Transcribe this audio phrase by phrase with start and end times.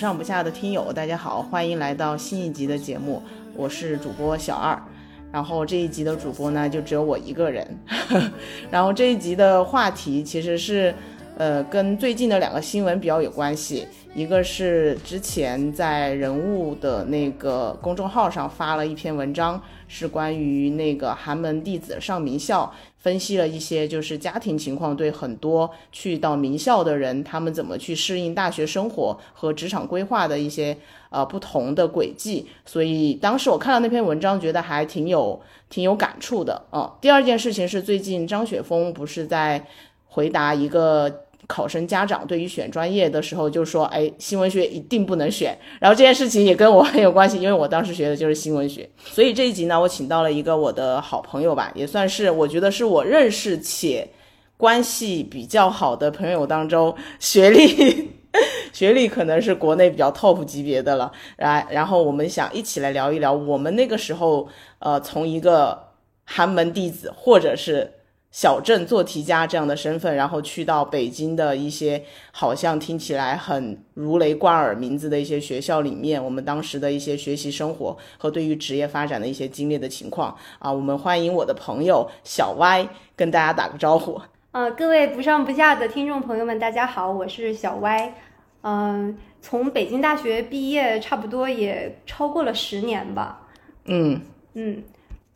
[0.00, 3.22] 上不下的听友，大家好，欢迎来到新一集的节目，
[3.54, 4.82] 我是主播小二。
[5.30, 7.68] 然后这一集的主播呢，就只有我一个人。
[8.72, 10.94] 然后这一集的话题其实是，
[11.36, 13.86] 呃，跟最近的两个新闻比较有关系。
[14.12, 30.76] 一个是之前在人物的那个公众号上发了一篇文章，是关于那个寒门弟子上名校，分析了一些就是家庭情况对很多去到名校的人，他们怎么去适应大学生活和职场规划的一些
[31.10, 32.48] 呃不同的轨迹。
[32.66, 36.96] 所以当时我看到那篇文章，觉得还挺有挺有感触的啊。
[37.00, 39.64] 第二件事情是最近张雪峰不是在
[40.08, 41.29] 回答一个。
[41.50, 48.88] 考生家长对于选专业的时候就说：“哎，新闻学一定不能选。”然后这件事情也跟我很有关系，因为我当时学的就是新闻学。
[49.04, 54.08] 所以这一集呢，我请到了一个我的好朋友吧，也算是我觉得是我认识且
[54.56, 58.08] 关系比较好的朋友当中，学历
[58.72, 61.10] 学历可能是国内比较 top 级别的了。
[61.36, 65.76] 然然后我们想一起来聊一聊我们那个时候，呃，从一个
[66.24, 67.94] 寒门弟子或者是。
[68.30, 72.00] 小镇做题家这样的身份，然后去到北京的一些
[72.30, 82.86] 好像听起来很如雷贯耳名字的一些学校里面，我们当时的一些学习生活和对于职业发展的一些经历的情况啊，我们欢迎我的朋友小歪
[83.16, 84.20] 跟大家打个招呼。
[84.52, 88.14] 呃，各位不上不下的听众朋友们，大家好，我是小歪。
[88.62, 93.48] 嗯，从北京大学毕业，差不多也超过了十年吧。
[93.86, 94.20] 嗯
[94.54, 94.84] 嗯。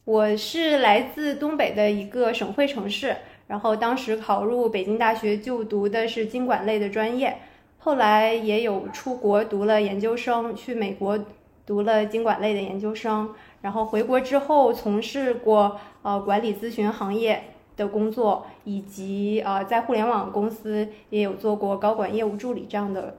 [0.05, 3.17] 我是来自东北的一个省会城市，
[3.47, 7.39] 然后当时考入北京大学就读的是经管类的专业，
[7.79, 11.19] 后来也有出国读了研究生，去美国
[11.65, 17.43] 读了经管类的研究生，然后回国之后从事过呃管理咨询行业
[17.75, 23.17] 的工作，以及呃在互联网公司也有做过高管业务助理这样的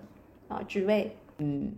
[0.47, 1.17] 啊职位。
[1.39, 1.73] 嗯。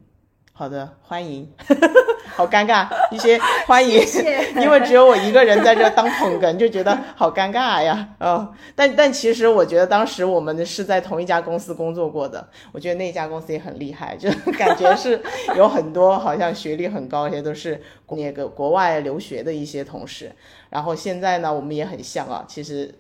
[0.58, 1.48] 好的，欢迎，
[2.36, 4.02] 好尴尬，一些欢迎，
[4.60, 8.16] 因为只有我一个人在这当捧哏，就觉得好尴尬呀。
[8.20, 15.22] 哦，但但其实我觉得当时我们是在同一家公司工作过的，我觉得那家公司也很厉害，就感觉是
[15.56, 17.80] 有很多好像学历很高，一些都是
[18.10, 20.32] 那个国外留学的一些同事。
[20.72, 22.96] 然后现在呢，我们也很像啊，其实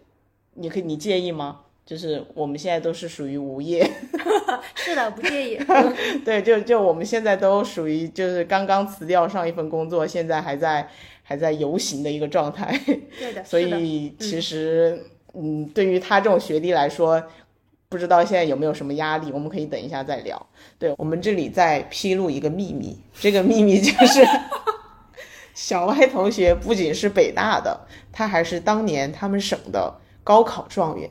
[0.53, 1.62] 你可以，你介意吗？
[1.88, 3.90] 就是我们现在都是属于无业，
[4.75, 5.58] 是的，不介意。
[6.25, 10.86] 对，就就我们现在都属于就是刚刚辞掉上一份工作，现在还在
[11.24, 12.78] 还在游行的一个状态。
[13.18, 15.02] 对的， 所以其实
[15.34, 17.24] 嗯，对于他这种学历来说，
[17.88, 20.46] 不知道现在有没有什么压力，我们可以等一下再聊。
[20.78, 24.28] 对我们这里再披露一个秘密，这个秘密就是
[25.54, 27.80] 小歪同学不仅是北大的，
[28.12, 31.09] 他还是当年他们省的高考状元。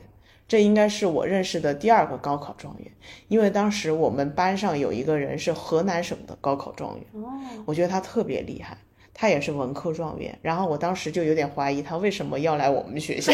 [0.49, 2.89] 这应该是我认识的第二个高考状元，
[3.27, 7.29] 因为当时我们班上有一个人是河南省的高考状元，哦，
[7.65, 8.79] 我觉得他特别厉害，
[9.12, 13.33] 他也是文科状元，然后我当时就有点怀疑他为什么要来我们学校，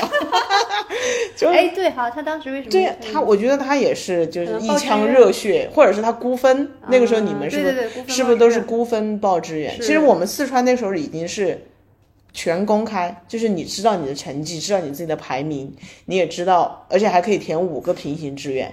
[1.37, 2.71] 就哎对哈，他当时为什么？
[2.71, 9.75] 对他，我觉得他也是就是一腔热血，或者是他估分，那个时候你们是不是是不是都是估分报志愿？
[9.77, 11.67] 其实我们四川那时候已经是。
[12.33, 15.75] 全公开，就是你知道你的成绩，知道你自己的排名，
[16.07, 18.73] 你也知道，而且还可以填五个平行志愿。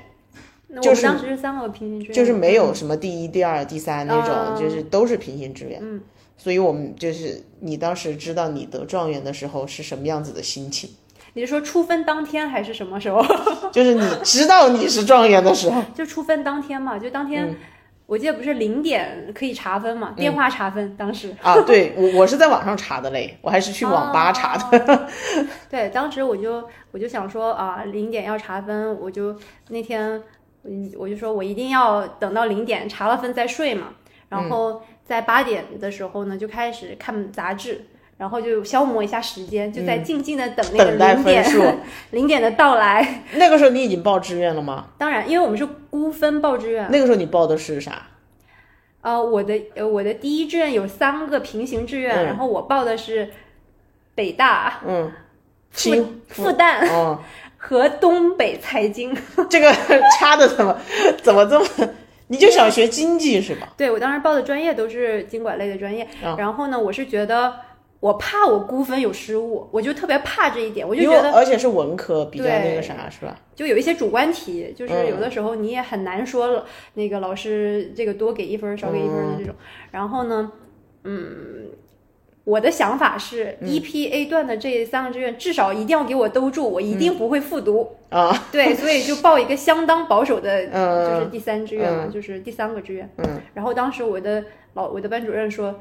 [0.82, 5.80] 就是当时是三个平行志愿，就是没有什么第一、第二、第三那种，就是都是平行志愿。
[5.82, 6.00] 嗯，
[6.38, 10.90] 所以我们就是你当时知道你得状元的时候是什么样子的心情？
[11.34, 13.24] 你是说出分当天还是什么时候？
[13.72, 17.56] 就是你知道你是状元的时候， 就出分当天嘛，就当天。
[18.10, 20.12] 我记得不是零点可以查分嘛？
[20.18, 25.08] 电话查分，当时啊，对我我是在网上查的嘞，我还是去网吧查的。
[25.70, 30.20] 对，当时我就我就想说啊，零点要查分，我就那天
[30.64, 33.90] 嗯，我就说我一定要等到零点查了分再睡嘛。
[34.28, 37.86] 然后在八点的时候呢，就开始看杂志。
[38.20, 41.46] 然后就消磨一下时间，就在静静的等那个零点，
[42.12, 43.24] 零点的到来。
[43.36, 44.88] 那个时候你已经报志愿了吗？
[44.98, 46.86] 当然，因为我们是估分报志愿。
[46.92, 48.08] 那个时候你报的是啥？
[49.00, 53.30] 呃，我的呃我的第一志愿有三个平行志愿，然后我报的是
[54.14, 55.10] 北大，嗯，
[55.72, 55.90] 复
[56.28, 57.18] 复旦，嗯，
[57.56, 59.16] 和东北财经。
[59.50, 59.74] 这个
[60.20, 60.78] 差的怎么
[61.24, 61.66] 怎么这么？
[62.28, 63.70] 你就想学经济是吧？
[63.78, 66.06] 对，我当时报的专业都是经管类的专业。
[66.38, 67.54] 然后呢，我是觉得。
[68.00, 73.38] 我怕我估分有失误，我就特别怕这一点，我就觉得，而且是文科比较那个啥，是吧？
[73.56, 79.54] 就有一些主观题，就是有的时候你也很难说了，那个老师这个多给一分少给一分的这种。
[79.92, 80.50] 然后呢，
[81.04, 81.72] 嗯，
[82.46, 87.98] 我的想法是，E P A 段的这三个志愿至少一定要给我兜住，我一定不会复读。
[88.08, 93.10] 啊， 对，所以就报一个相当保守的，嗯就是第三志愿嘛，嗯就是第三个志愿。
[93.18, 94.42] 嗯，然后当时我的
[94.76, 95.76] 老我的班主任说，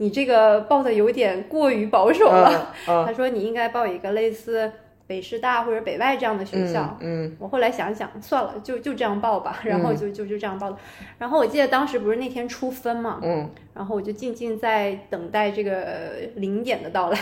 [0.00, 2.72] 你这个报的有点过于保守了。
[2.88, 4.72] 嗯 他说你应该报一个类似
[5.06, 6.96] 北师大或者北外这样的学校。
[7.00, 10.78] 嗯我后来想想，算了，就就这样报吧，然后就就就这样报了。
[11.18, 17.18] 然后我记得当时不是那天出分嘛，嗯然后我就静静在等待这个零点的到来。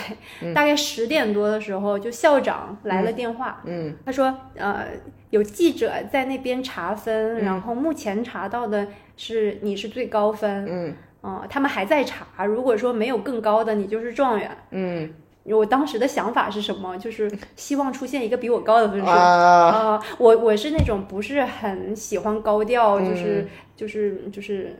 [0.55, 4.85] 大概十点多的时候，就校长来了电话，嗯他说，呃，
[5.31, 8.87] 有记者在那边查分，然后目前查到的
[9.17, 14.49] 是你是最高分，嗯啊、他们还在查，如果说没有更高的，你就是状元。
[14.71, 15.09] 嗯
[15.45, 16.95] 我当时的想法是什么？
[16.97, 19.07] 就是希望出现一个比我高的分数。
[19.07, 24.79] 啊，啊、我我是那种不是很喜欢高调，就是嗯就是就是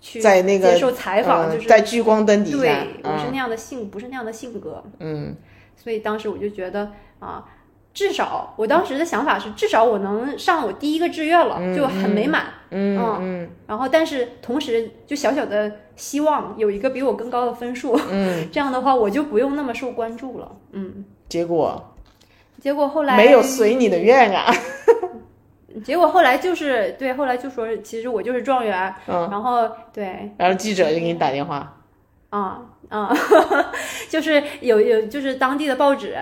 [0.00, 2.70] 去在那个接受采访，就是嗯在聚光灯底下，对，
[3.02, 4.84] 我是嗯那样的性，不是那样的性格。
[5.00, 5.34] 嗯
[5.76, 7.44] 所以当时我就觉得啊，
[7.92, 12.44] 至少我当时的想法是，至少我能上我第一个志愿了，就很美满。
[12.74, 13.50] 嗯嗯嗯。
[13.66, 20.50] 然后，但是同时就小小的希望有一个比我更高的分数，嗯， 这样的话我就不用那么受关注了。
[20.72, 21.90] 嗯，结果？
[22.60, 24.50] 结果后来没有随你的，愿啊，
[25.84, 31.76] 结果后来就是对，后来就说其实我就是状元，嗯，然后对，然后记者就给你打电话，
[32.30, 33.14] 啊啊，
[34.08, 36.16] 就是有有就是当地的报纸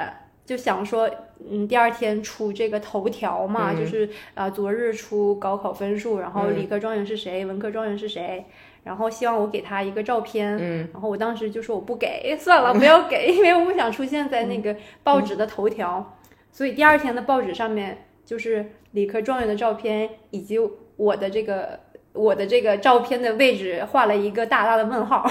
[0.45, 1.09] 就想说，
[1.51, 3.79] 嗯，第二天出这个头条嘛，嗯。
[3.79, 6.57] 就是啊、昨日出高考分数，然后嗯。
[6.57, 8.45] 理科状元是谁，文科状元是谁，
[8.85, 10.89] 然后希望我给他一个照片，嗯。
[10.93, 16.19] 然后我当时就说我不给， 算了，不要给， 因为我不想出现在那个报纸的头条，
[16.51, 20.59] 所以第二天的报纸上面就是理科状元的照片以及
[20.97, 21.81] 我的这个。
[22.15, 25.27] 我的这个照片的位置画了一个大大的问号，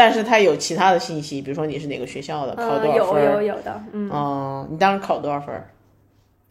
[0.00, 5.62] 但是他有其他的信息，比如说你是哪个学校的，考嗯，多少分有，有有的，嗯，哦，你当时考多少分？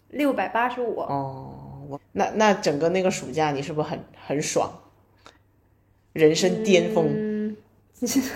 [0.09, 1.51] 六百八十五，哦，
[1.89, 4.71] 我那那整个那个暑假你是不是很很爽？
[6.13, 7.57] 人生巅峰，嗯，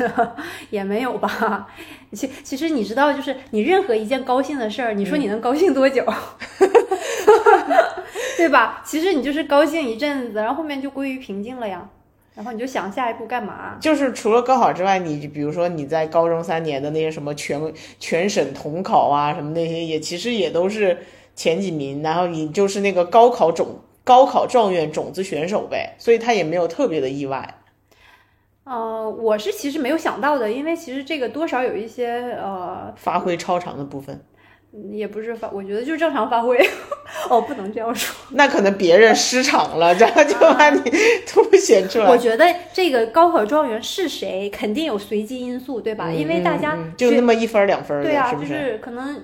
[0.72, 1.68] 也没有吧。
[2.14, 6.04] 其其实你知道，就是你任何一件高兴的事儿，你说你能高兴多久？
[8.36, 8.82] 对吧？
[8.84, 11.88] 其实你就是高兴一阵子，然后后面就归于平静了呀。
[12.36, 13.78] 然后你就想下一步干嘛？
[13.80, 20.98] 就是除了高考之外，你比如说你在高中三年的那些什么全全省统考啊，什么那些也其实也都是
[21.36, 27.56] 前几名，然后你就是那个高考种高考状元种子选手呗，所以他也没有特别的意外。
[28.66, 34.24] 呃，我是其实没有想到的，因为其实这个多少有一些呃，发挥超常的部分，
[34.92, 36.58] 也不是发，我觉得就是正常发挥。
[37.30, 38.16] 哦，不能这样说。
[38.32, 40.82] 那可能别人失常了，然后就把你
[41.28, 42.10] 凸显出来。
[42.10, 46.12] 我觉得这个高考状元是谁，肯定有随机因素，对吧？
[46.12, 48.34] 因为大家嗯嗯就那么一分儿两分对啊？
[48.34, 49.24] 就是是可能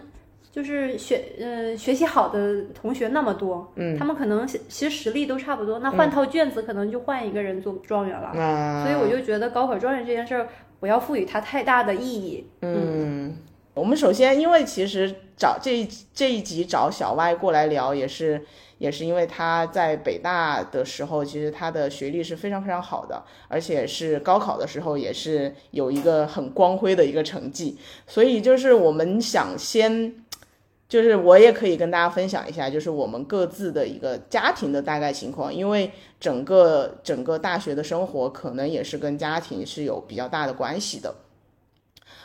[0.52, 8.28] 就是学呃学习好的同学那么多，嗯他们可能其其实实力都差不多，那换套卷子可能就换一个人做状元了。
[8.40, 10.48] 啊，所以我就觉得高考状元这件事儿
[10.80, 12.48] 不要赋予它太大的意义。
[12.62, 13.36] 嗯，
[13.74, 18.46] 我们首先因为其实找这一这一集找小歪过来聊，也是
[18.78, 30.26] 也是因为他在北大的时候，其实他的学历是非常非常好的，而且是高考的时候也是有一个很光辉的一个成绩，所以就是我们想先。
[30.90, 41.14] 就是我也可以跟大家分享一下，就是我们各自的一个家庭的大概情况，因为整个整个大学的生活可能也是跟家庭是有比较大的关系的。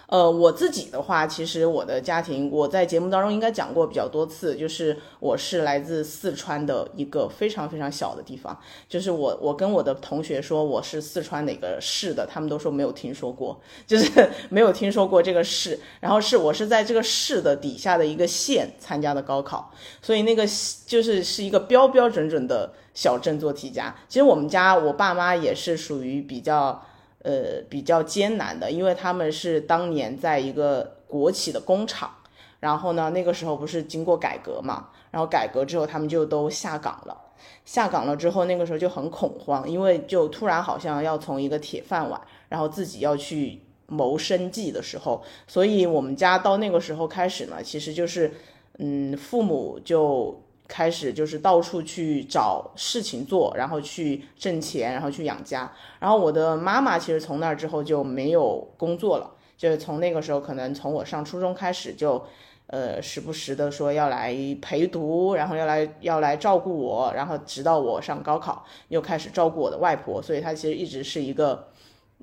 [0.06, 8.56] 呃，我自己的话，其实我的家庭，我在节目当中应该讲过比较多次，就是我是来自四川的一个非常非常小的地方，
[8.86, 20.46] 就是我我跟我的同学说我是四川哪个市的，他们都说没有听说过， 就是没有听说过这个市，然后是我是在这个市的底下的一个县参加的高考，所以那个
[20.86, 23.94] 就是是一个标标准准的小镇做题家。
[24.06, 26.84] 其实我们家我爸妈也是属于比较。
[27.24, 32.14] 呃，比较艰难的，因为他们是当年在一个国企的工厂，
[32.60, 37.16] 然后呢，那个时候不是经过改革嘛，然后改革之后他们就都下岗了，
[37.64, 48.30] 下岗了之后，那个时候就很恐慌，因为就突然好像要从一个铁饭碗，然后自己要去谋生计的时候，所以我们家到那个时候开始呢，其实就是，
[48.76, 50.43] 嗯，父母就。
[50.66, 55.70] 开始就是到处去找事情做，然后去挣钱，然后去养家。
[56.00, 62.24] 然后我的妈妈其实从那儿之后就没有工作了，就是从那个时候，可能从我上初中开始就，
[62.68, 71.68] 呃，时不时的说要来陪读，然后要来要来照顾我，然后直到我上高考又开始照顾我的外婆，所以她其实一直是一个，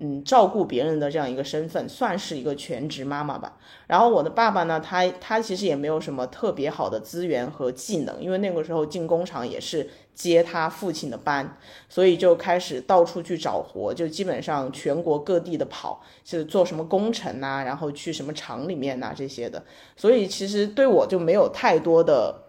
[0.03, 3.57] 嗯照顾别人的这样一个身份，算是一个全职妈妈吧。
[3.85, 11.55] 然后我的爸爸呢，他他其实也没有什么特别好的资源和技能，因为那个时候进工厂也是接他父亲的班，
[11.87, 19.63] 所以就开始到处去找活，就基本上全国各地的跑，是做什么工程呐、然后去什么厂里面呐、这些的。
[19.95, 22.45] 所以其实对我就没有太多的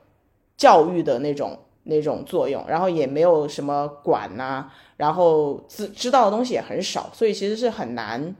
[0.56, 8.34] 教育的那种那种作用，然后也没有什么管呐、然后知知道的东西也很少，所以其实是很难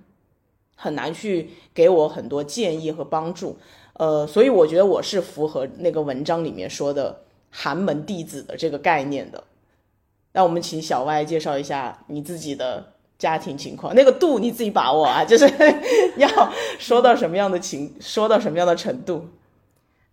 [0.76, 3.58] 很难去给我很多建议和帮助。
[3.94, 7.20] 呃，所以我觉得我是符合那个文章里面说的
[7.50, 9.44] 寒门弟子的这个概念的。
[10.32, 15.46] 那我们请小歪介绍一下你自己的家庭情况，那个度你自己把握啊，就是
[16.16, 16.28] 要
[16.78, 19.28] 说到什么样的情，说到什么样的程度。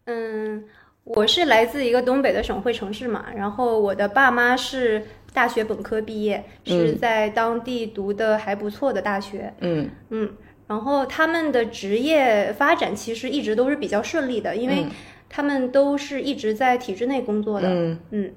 [0.05, 0.65] 嗯，
[1.09, 9.51] 我是来自一个东北的省会城市嘛，然后我的爸妈是大学本科毕业，是在当地读的还不错的大学。
[9.61, 10.31] 嗯嗯，
[10.67, 14.85] 然后他们的职业发展其实一直都是比较顺利的，因为
[15.27, 17.67] 他们都是一直在体制内工作的。
[17.67, 18.33] 嗯嗯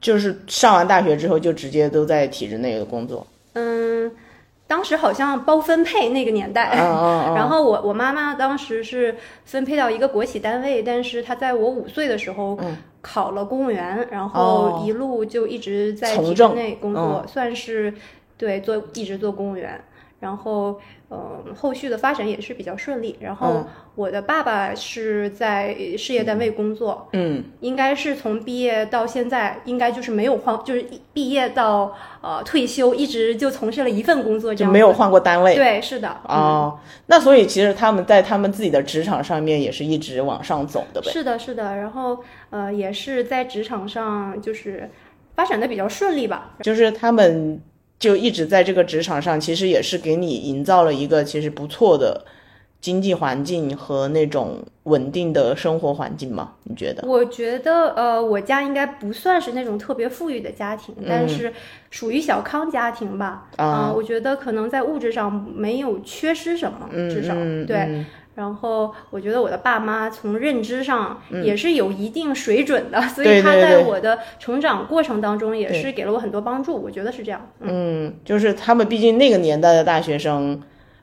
[0.00, 3.26] 就是上完大学之后就直接都在体制内的工作。
[3.54, 4.12] 嗯，
[4.74, 6.72] 当时好像包分配那个年代。
[7.36, 12.58] 然后我我妈妈当时是分配到一个国企单位，但是她在我五岁的时候
[13.00, 17.94] 考了公务员，然后一路就一直在体制内工作，算是
[18.36, 19.80] 对做一直做公务员。
[20.24, 23.14] 然后，嗯、后续的发展也是比较顺利。
[23.20, 23.62] 然后
[23.94, 35.54] 我的爸爸是在事业单位工作，嗯应该是从毕业到现在，应该就是没有换，就是一毕业到呃退休，一直就从事了一份工作，这样就没有换过单位。
[35.54, 36.78] 对，是的，嗯哦，
[37.08, 41.10] 那所以其实他们在他们自己的职场上面也是一直往上走的呗。
[41.10, 44.90] 是的，是的，然后呃，也是在职场上就是
[45.36, 46.52] 发展的比较顺利吧。
[46.62, 47.60] 就是他们
[48.04, 52.26] 就一直在这个职场上，其实也是给你营造了一个其实不错的
[52.78, 56.52] 经济环境和那种稳定的生活环境嘛？
[56.64, 57.08] 你觉得？
[57.08, 61.50] 我觉得呃，我家应该不算是那种特别富裕的家庭，但是
[61.90, 63.48] 属于小康家庭吧。
[63.56, 68.04] 啊嗯我觉得可能在物质上没有缺失什么，至少、嗯对。
[68.36, 77.48] 嗯然后我觉得我的爸妈从认知上也是有一定水准的，所以他在我的成长过程当中也是给了我很多帮助，我觉得是这样。
[77.60, 80.60] 嗯，嗯，就是他们毕竟那个年代的大学生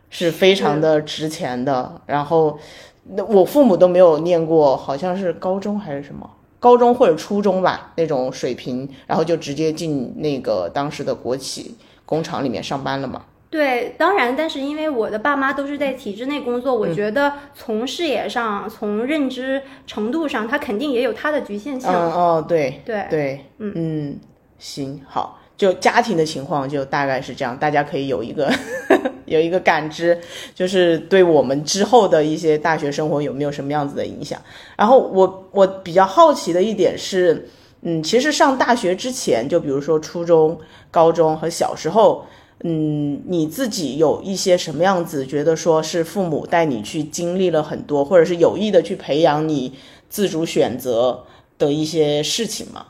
[0.09, 2.59] 是非常的值钱的，然后
[3.03, 6.29] 那我父母都没有念过，好像是高中还是什么。
[6.59, 13.23] 高中或者初中吧，那种水平，然后就直接进那个当时的国企工厂里面上班了嘛。
[13.51, 21.89] 对，当然，但是因为我的爸妈都是在体制内工作，我嗯觉得从视野上、从认知程度上，他肯定也有他的局限性。
[21.91, 24.20] 嗯哦，对对对，嗯嗯
[24.58, 28.50] 行好，就家庭的情况就大概是这样，大家可以有一个
[29.27, 30.17] 有一个感知，
[30.55, 34.41] 就是对我们之后的一些大学生活有没有什么样子的影响。
[34.77, 37.50] 然后我我比较好奇的一点是，
[37.81, 40.58] 嗯，其实上大学之前，就比如说初中、
[40.89, 42.25] 高中和小时候。
[42.63, 49.74] 嗯，你自己有一些什么样子，觉得说是父母带你去经历了很多，或者是有意的去培养你
[50.10, 51.24] 自主选择
[51.58, 52.86] 的一些事情吗？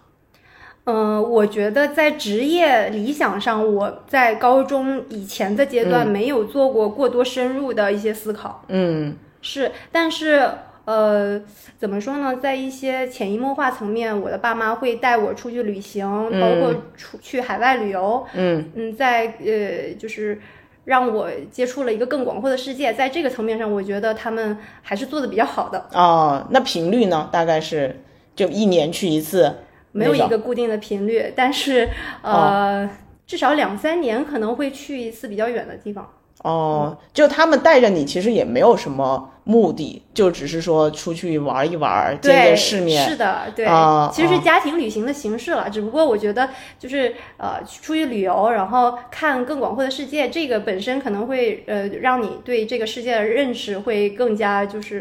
[0.85, 8.65] 嗯、我觉得在职业理想上，我在高中以前的阶段没有做过过多深入的一些思考。
[8.67, 10.51] 嗯是，但是
[10.91, 11.41] 呃，
[11.77, 12.35] 怎么说呢？
[12.35, 16.05] 在一些潜移默化层面，我的爸妈会带我出去旅行，
[16.41, 18.25] 包括出去海外旅游。
[18.33, 20.41] 嗯嗯，在呃，就是
[20.83, 22.93] 让我接触了一个更广阔的世界。
[22.93, 27.29] 在这个层面上，我觉得他们还是做的比较好的，哦，那频率呢？
[27.31, 28.01] 大概是
[28.35, 29.55] 就一年去一次，
[29.93, 31.87] 没有一个固定的频率，但是
[32.21, 32.89] 呃，
[33.25, 36.11] 至少两三年可能会去一次比较远的地方。
[36.43, 43.07] 哦，就他们带着你，其实也没有什么目的，就只是说出去玩一玩，见，见世面。
[43.07, 45.69] 是的，对，啊其实是家庭旅行的形式了。
[45.69, 54.99] 只不过我觉得，就是呃，出去旅游，然后看更广阔的世界，这个本身可能会呃，让你对这个世界的认识会更加就是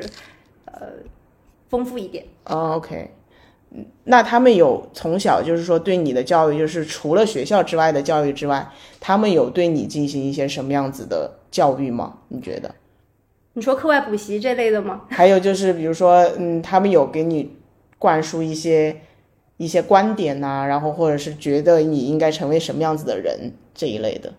[0.67, 0.89] 呃
[1.71, 2.27] 丰富一点。
[2.45, 3.09] 哦，OK，嗯
[4.05, 12.19] 那他们有从小就是说对你的教育，就是除了学校之外的教育之外，他们有对你进行一些什么样子的教育吗？
[12.29, 12.75] 你觉得？
[13.53, 15.03] 你说课外补习这类的吗？
[15.09, 17.53] 还有就是，比如说，嗯，他们有给你
[17.99, 18.97] 灌输一些
[19.57, 24.33] 一些观点呐、然后或者是觉得你应该成为什么样子的人这一类的。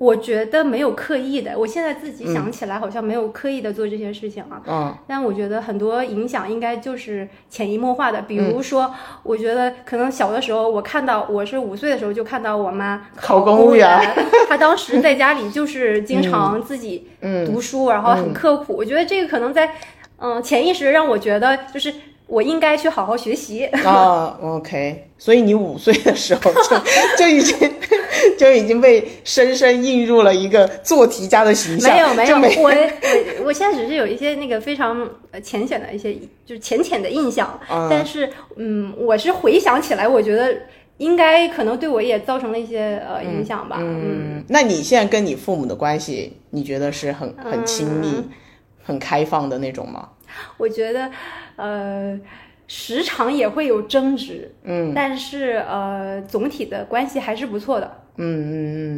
[0.00, 4.62] 我觉得没有刻意的，我现在自己想起来好像没有刻意的做这些事情啊。
[4.66, 8.90] 嗯但我觉得很多影响应该就是潜移默化的，比如说，
[9.22, 14.00] 我觉得可能小的时候，我看到我是五岁的时候就看到我妈考公公务员
[14.48, 17.44] 她当时在家里就是经常自己嗯。
[17.44, 18.74] 读书，然后很刻苦。
[18.74, 19.72] 我觉得这个可能在
[20.16, 21.92] 嗯潜意识让我觉得就是
[22.30, 23.66] 我应该去好好学习。
[23.66, 26.76] 啊，OK，所以你五岁的时候就
[27.18, 27.56] 就已经
[28.38, 36.14] 就已经被深深印入了一个做题家的形象，没有没有，没我我我现在只是有一些那个非常呃浅显的一些
[36.46, 40.54] 就是浅浅的印象，嗯但是嗯，我是回想起来，我觉得
[40.98, 43.78] 应该可能对我也造成了一些呃影响吧。
[43.80, 48.28] 嗯，嗯，那你现在跟你父母的关系，你觉得是很很亲密、嗯
[48.82, 50.08] 很开放的那种吗？
[50.56, 51.10] 我觉得
[51.56, 52.18] 呃
[52.66, 58.02] 时常也会有争执，嗯但是呃总体的关系还是不错的。
[58.16, 58.52] 嗯嗯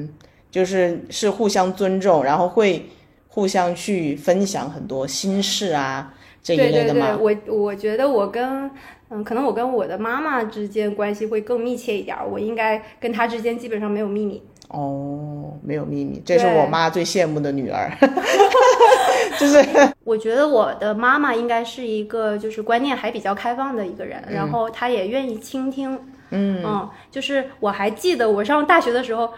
[0.04, 0.08] 嗯，
[0.50, 2.86] 就是是互相尊重，然后会
[3.28, 6.12] 互相去分享很多心事啊
[6.42, 7.18] 这一对对对，类的吗？
[7.20, 8.70] 我我觉得我跟
[9.10, 14.42] 嗯，可能我跟我的妈妈之间关系会更密切一点，我应该跟她之间基本上没有秘密。
[14.68, 17.90] 哦，没有秘密，这是我妈最羡慕的女儿，
[19.42, 19.58] 就是
[20.04, 25.98] 我觉得我的妈妈应该是一个就是观念还比较开放的一个人，然后她也愿意倾听。
[26.30, 29.30] 嗯就是我还记得我上大学的时候。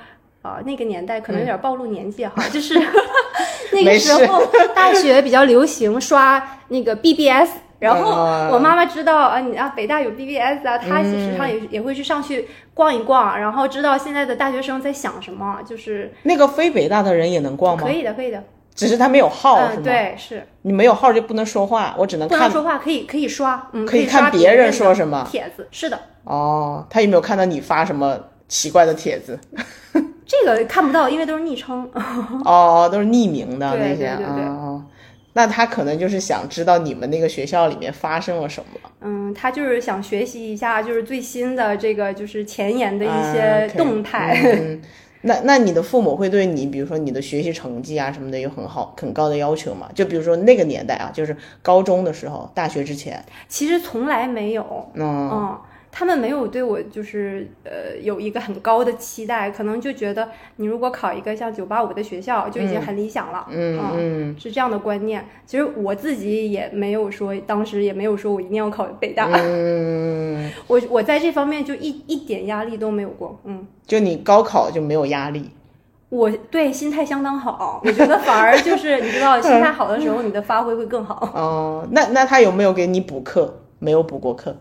[0.44, 2.78] 啊，那个年代可能有点暴露年纪哈， 就是
[3.72, 4.42] 那个时候
[4.74, 17.90] 大学比较流行刷那个 BBS，然后嗯我妈妈知道啊，你啊北大有 BBS 啊，她其实上也也会去上去逛一逛，然后知道现在的大学生在想什么，就是那个非北大的人也能逛吗可？
[17.90, 22.38] 以的，可以的，只是他没有号、是嗯，吗？，对，是你没有号就不能说话，我只能看。
[22.38, 29.38] 不能说话，可以可以刷，嗯，可以看别人说什么帖子，是的，哦，他有没有看到你发什么奇怪的帖子？
[30.26, 31.88] 这个看不到，因为都是昵称。
[32.44, 34.82] 哦，都是匿名的那些对对对哦。
[35.36, 38.80] 那他可能就是想知道你们那个学校里面发生了什么。
[39.00, 44.40] 嗯，他就是想学习一下，就是最新的这个就是前沿的一啊些动态。
[44.44, 44.80] 嗯，
[45.26, 49.88] 那那你的父母会对你，比如说你的学习成绩啊什么的有很好很高的要求吗？
[49.94, 55.30] 就比如说那个年代啊，就是高中的时候，大学之前，其实从来没有，嗯。
[55.32, 55.58] 嗯，
[55.96, 65.24] 他们没有对我就是呃有一个很高的期待，可能就觉得你如果考一个像九八五的学校就已经很理想了，嗯嗯是这样的观念。
[65.46, 73.64] 其实我自己也没有说，当时也没有说我一定要考北大，嗯， 我我在这方面就一一点压力都没有过，嗯。
[73.86, 75.48] 就你高考就没有压力。
[76.08, 81.30] 我对心态相当好，我觉得反而就是你知道，心态好的时候， 你的发挥会更好。
[81.34, 83.60] 哦，那那他有没有给你补课？
[83.78, 84.56] 没有补过课。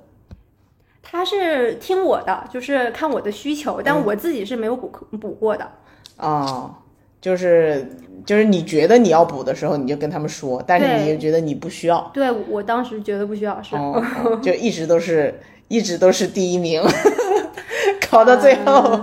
[1.03, 5.69] 他是听我的，就是看我的需求，但我自己是没有补课补过的。
[6.17, 6.73] 哦，
[7.21, 7.87] 就是
[8.25, 12.09] 就是你觉得你要补的时候，你就跟他们说，但是你就觉得你不需要。
[12.13, 13.75] 对我当时觉得不需要，是、
[14.41, 16.81] 就一直都是一直都是第一名，
[18.09, 18.99] 考到最后。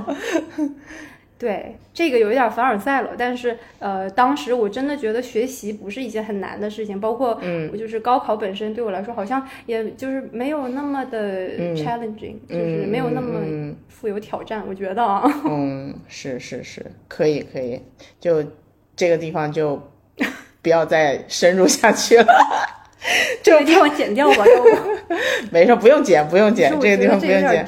[1.40, 3.12] 对这个有一点凡尔赛了。
[3.16, 7.40] 但是呃，当时我真的觉得学习不是一件很难的事情，包括
[7.72, 14.62] 我就是高考本身对我来说，好像也就是没有那么的 challenging，、就是没有那么嗯富有挑战。
[14.68, 17.80] 我觉得啊，嗯，是是是，可以可以，
[18.20, 18.44] 就
[18.94, 19.82] 这个地方就
[20.60, 22.26] 不要再深入下去了。
[23.42, 24.68] 这个地方剪掉吧，要不
[25.50, 27.66] 没事，不用剪，不用剪这个地方不用剪。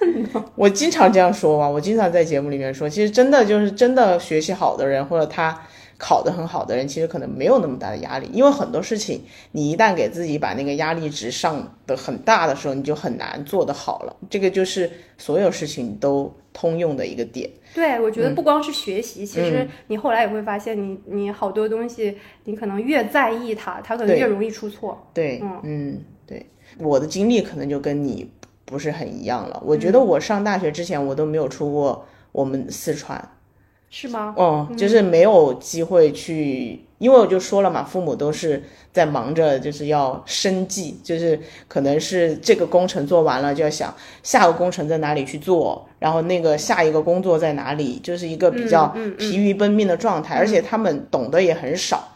[0.54, 5.60] 我经常这样说嘛，我经常在节目里面说，其实真的就是真的学习好的人，或者他
[5.96, 14.16] 考得很好的人，其实可能没有那么大的压力，因为很多事情你一旦给自己把那个压力值上的很大的时候，你就很难做得好了。
[14.30, 17.50] 这个就是所有事情都通用的一个点。
[17.74, 24.96] 对，我觉嗯得不光是学习，其实你后来也会发现你，你好多东西，你可能越在意它，它可能越容易出错。
[25.12, 26.46] 对，嗯嗯，对，
[26.78, 28.30] 我的经历可能就跟你
[28.68, 29.60] 不是很一样了。
[29.64, 33.30] 我觉得我上大学之前，我都没有出过我们四川，
[33.88, 34.34] 是吗？
[34.36, 52.08] 哦，就是没有机会去，因为我就说了嘛，父母都是在忙着，就是要生计，就是可能是这个工程做完了，就要想下个工程在哪里去做，然后那个下一个工作在哪里，就是一个比较疲于奔命的状态，而且他们懂得也很少，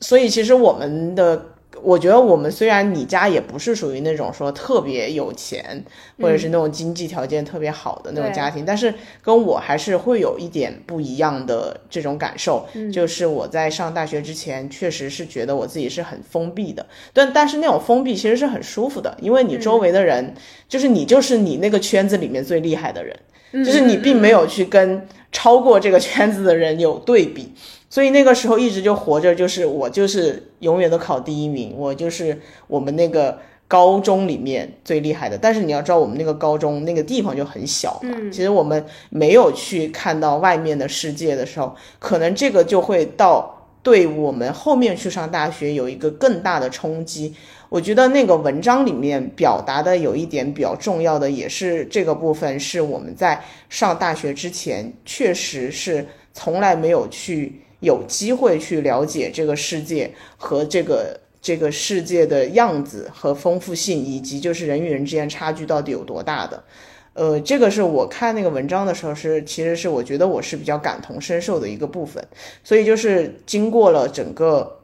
[0.00, 1.46] 所以其实我们的。
[1.82, 5.84] 我觉得我们虽然你家也不是属于那种说特别有钱，
[6.20, 12.66] 或者是那种经济条件特别好的那种家庭，但是跟我还是会有一点不一样的这种感受。
[12.92, 20.34] 就是我在上大学之前，确实是觉得我自己是很封闭的，但但是那种封闭其实是很舒服的，因为你周围的人，
[20.68, 23.16] 就是你就是你那个圈子里面最厉害的人。
[23.52, 27.52] 就是你并没有去跟超过这个圈子的人有对比，
[27.94, 35.38] 所以那个时候一直就活着，就是我就是永远都考第一名，我就是我们那个高中里面最厉害的。
[35.38, 47.32] 但是你要知道，我们那个高中那个地方就很小嘛，其实我们没有去看到外面的世界的时候，可能这个就会到对我们后面去上大学有一个更大的冲击。
[47.68, 66.64] 我觉得那个文章里面表达的有一点比较重要的，也是这个部分，是我们在上大学之前，确实是从来没有去有机会去了解这个世界和这个这个世界的样子和丰富性，以及就是人与人之间差距到底有多大的。
[67.12, 72.26] 呃，这个是我看那个文章的时候是，其实是我觉得我是比较感同身受的一个部分，
[72.62, 74.80] 所以就是经过了整个。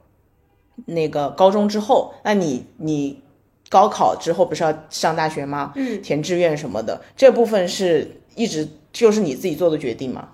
[0.86, 3.20] 那个高中之后，那你你
[3.68, 5.74] 高考之后不是要上大学吗？
[5.76, 10.30] 嗯，填志愿什么的，这部分是一直就是你自己做的决定吗？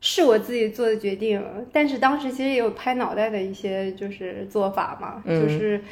[0.00, 5.82] 是我自己做的决定，但是当时其实也有拍脑袋的一些就是做法嘛，就是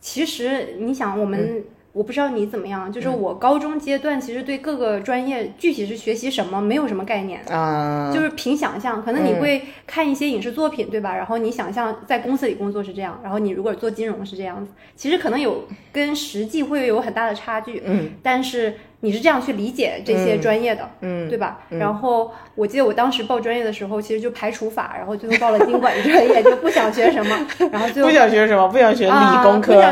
[0.00, 1.64] 其实你想我们。
[1.96, 11.16] 我不知道你怎么样，就是我高中阶段其实对各个专业具体是学习什么没有什么概念啊，就是凭想象，可能你会看一些影视作品，对吧？
[11.16, 21.60] 然后你想象在公司里工作是这样，然后你如果做金融是这样子，其实可能有跟实际会有很大的差距，嗯，但是你是这样去理解这些专业的，嗯，对吧？
[21.70, 29.82] 然后我记得我当时报专业的时候，其实就排除法，然后最后报了经管专业， 就不想学什么，然后最后不想学什么，不想学理工科。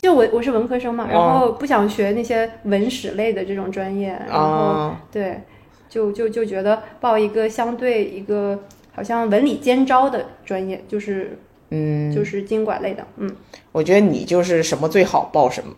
[0.00, 5.40] 就我我是文科生嘛，然后不想学那些文史类的这种专业，然后对，
[5.88, 8.58] 就就就觉得报一个相对一个
[8.92, 11.38] 好像文理兼招的专业，就是
[11.70, 13.30] 嗯，就是经管类的，嗯，
[13.70, 15.72] 我觉得你就是什么最好报什么，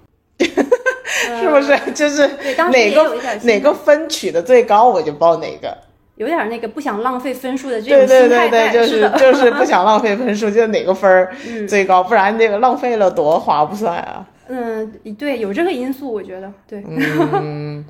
[1.41, 1.93] 是不是？
[1.93, 2.29] 就是
[2.71, 5.77] 哪个哪个分取的最高，我就报哪个。
[6.17, 11.35] 有点那个不想浪费分数的这种心态对对对对，就是就是 不想浪费分数，就哪个分儿
[11.69, 14.25] 最高，不然那个浪费了多划不算啊。
[14.47, 16.85] 嗯，对，有这个因素，我觉得对。
[16.87, 17.85] 嗯，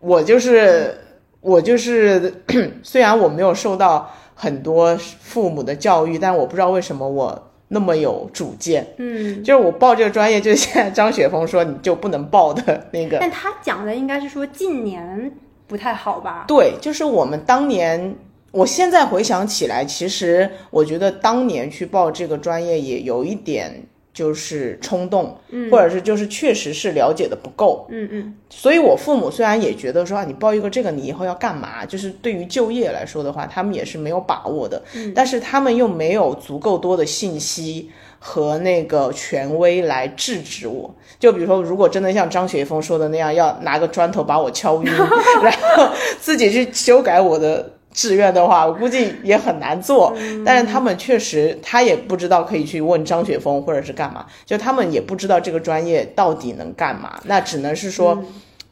[0.00, 0.98] 我就是
[1.40, 2.42] 我就是，
[2.82, 8.86] 虽然我没有受到很多父母的教育，但我不知道为什么我那么有主见。
[8.98, 13.18] 嗯，就是我报这个专业，就是现在张雪峰说你就不能报的那个。
[13.18, 15.32] 但他讲的应该是说近年。
[15.70, 16.46] 不太好吧？
[16.48, 18.16] 对，就是我们当年，
[18.50, 23.80] 我现在回想起来，其实我觉得当年去报这个专业也有一点
[24.12, 28.34] 就是冲动，嗯，或者是就是确实是了解的不够，嗯嗯。
[28.48, 31.84] 所以我父母虽然也觉得说啊，你报一个这个，你以后要干嘛？
[31.86, 37.90] 就是对于就业来说的话，他们也是没有把握的，嗯，但是他们又没有足够多的信息。
[38.22, 44.92] 和那个权威来制止我，就比如说，如果真的像张雪峰说的那样，要拿个砖头把我敲晕，
[45.42, 45.88] 然后
[46.20, 50.16] 自己去修改我的志愿的话，我估计也很难做。
[50.44, 57.20] 但是他们确实，他也不知道可以去问张雪峰或者是干嘛，就他们也不知道这个专业到底能干嘛。
[57.24, 58.22] 那只能是说，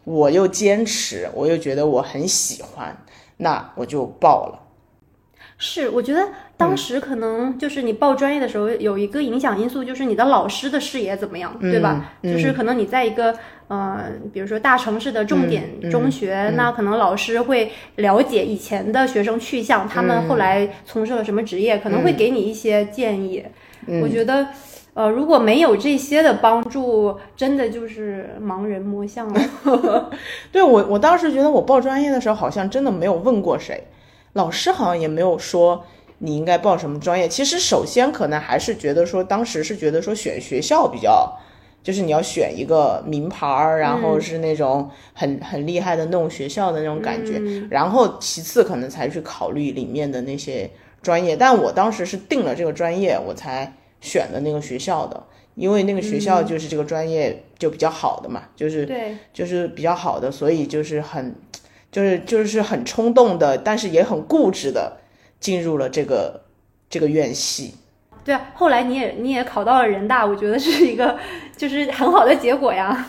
[0.04, 2.96] 我又坚持，我又觉得我很喜欢，
[3.38, 4.61] 那我就报了。
[5.61, 12.12] 是，我觉得当时可能就是你报专业的时候有一个影响因素，就是你的老师的视野怎么样，对吧？
[12.22, 13.37] 就是可能你在一个
[13.68, 23.44] 呃，比如说大城市的重点中学，那可能老师会了解以前的学生去向，他们后来从事了什么职业，可能会给你一些建议。
[24.02, 24.48] 我觉得，
[24.94, 30.11] 呃，如果没有这些的帮助，真的就是盲人摸象了。
[30.50, 33.85] 对我，我当时觉得我报专业的时候，好像真的没有问过谁。
[34.35, 35.85] 老师好像也没有说
[36.18, 37.28] 你应该报什么专业。
[37.28, 41.38] 其实首先可能还是觉得说，当时是觉得说选学校比较，
[41.88, 47.40] 就是你要选一个名牌儿，然后是那种很很厉害的那种学校的那种感觉。
[47.70, 50.70] 然后其次可能才去考虑里面的那些
[51.01, 51.35] 专业。
[51.35, 53.72] 但我当时是定了这个专业，我才
[54.03, 55.24] 选的那个学校的，
[55.55, 61.35] 因为那个学校就是这个专业就比较好的嘛，就是对，就是比较好的，所以就是很。
[61.90, 64.98] 就是就是很冲动的，但是也很固执的
[65.40, 66.42] 进入了这个
[66.90, 67.77] 这个院系。
[68.28, 71.18] 对啊，后来你也你也考到了人大，我觉得是一个
[71.56, 73.08] 就是很好的结果呀。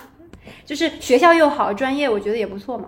[0.65, 2.85] 就是学校又好，专业我觉得也不错嘛。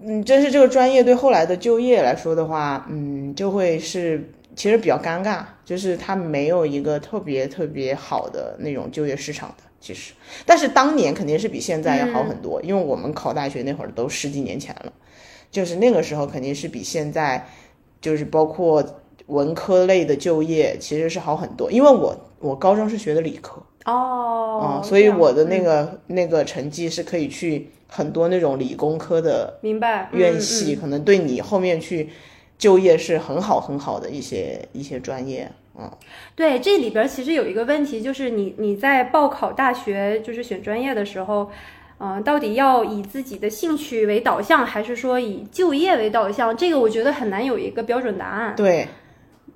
[0.00, 9.64] 嗯，真是这个专业对后来的就业来说的话，嗯，就会是其实比较尴尬，就是它没有一个特别特别好的那种就业市场的。
[9.78, 10.14] 其实，
[10.46, 14.90] 但是当年肯定是比现在要好很多，因为我们考大学那会儿都十几年前了。
[15.50, 17.46] 就是那个时候肯定是比现在，
[18.00, 18.82] 就是包括
[19.26, 32.08] 文科类的就业其实是好很多，因为我我高中是学的理科哦啊，，所以我的那嗯个、那个成绩是可以去很多那种理工科的明白院系，可能对你后面去
[32.58, 35.50] 就业是很好很好的一些一些专业。
[35.78, 35.90] 嗯，
[36.34, 41.50] 对，这里边其实有一个问题，就是你你在报考大学，就是选专业的时候，
[41.98, 46.56] 嗯、到底要以自己的兴趣为导向，还是说以就业为导向？
[46.56, 48.56] 这个我觉得很难有一个标准答案。
[48.56, 48.88] 对，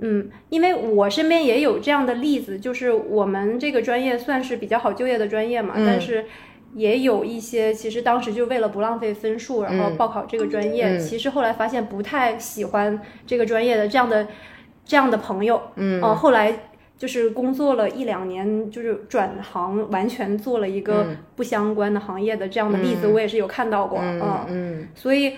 [0.00, 6.24] 嗯，因为我身边也有这样的例子，就是我们这个专业算是比较好就业的专业嘛，但是
[6.74, 14.26] 也有一些其实当时就为了不浪费分数，然后报考这个专业，其实后来发现不太喜欢这个专业的这样的
[14.84, 16.54] 这样的朋友，嗯，呃，后来。
[17.00, 25.32] 就是工作了一两年，就是转行，完全做了一个不相关的行业的这样的例子，我也是有看到过，嗯嗯，所以，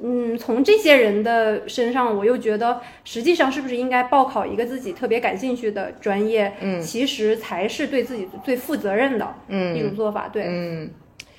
[0.00, 10.90] 嗯，从这些人的身上，我又觉得，实际上是不是应该报考一个自己特别感兴趣的专业，嗯，其实才是对自己最负责任的，嗯，一种做法，对，嗯，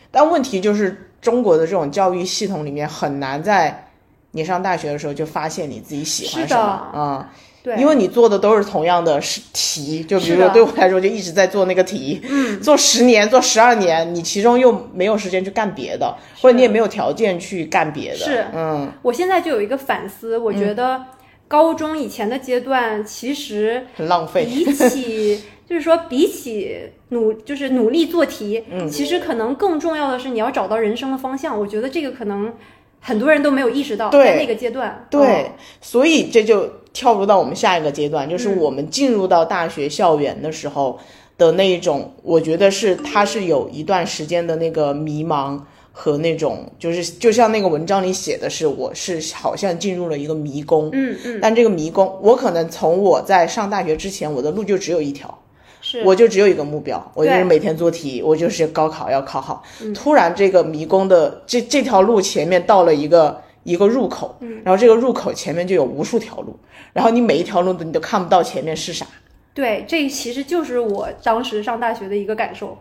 [0.10, 3.88] 但问题就是中国的这种教育系统里面很难在
[4.32, 7.34] 你上大学的时候就发现你自己喜欢的什么啊。
[7.66, 18.46] 对，因为你做的都是同样的是题，就比如说对我来说就一直在做那个题，嗯，做十年做十二年，你其中又没有时间去干别的，或者你也没有条件去干别的，是。
[18.54, 21.04] 嗯，我现在就有一个反思，我觉得
[21.48, 26.78] 高中以前的阶段，其实很浪费，比起就是说比起
[27.10, 28.88] 努就是努力做题，嗯。
[28.88, 31.60] 其实可能更重要的是你要找到人生的方向。
[31.60, 32.54] 我觉得这个可能
[33.00, 35.22] 很多人都没有意识到，在那个阶段，对。
[35.22, 35.52] 嗯，
[35.82, 38.58] 所以这就跳入到我们下一个阶段，就是嗯。
[38.58, 40.98] 我们进入到大学校园的时候
[41.38, 45.60] 的那一种，我觉得是他是有一段时间的那个迷茫
[45.92, 55.38] 和那种，就是就像那个文章里写的是，我是好像进入了一个迷宫，嗯嗯，但这个迷宫，我可能从我在上大学之前，我的路就只有一条，
[55.82, 56.02] 是。
[56.06, 59.62] 我就只有一个目标，我就是每天做题，我就是高考要考好。
[59.82, 59.94] 嗯。
[59.94, 66.58] 突然，这个迷宫的这这条路前面到了一个一个入口，嗯然后这个入口前面就有无数条路，
[66.94, 69.06] 然后你每一条路你都看不到前面是啥。
[69.54, 72.78] 对，这其实就是我当时上大学的一个感受。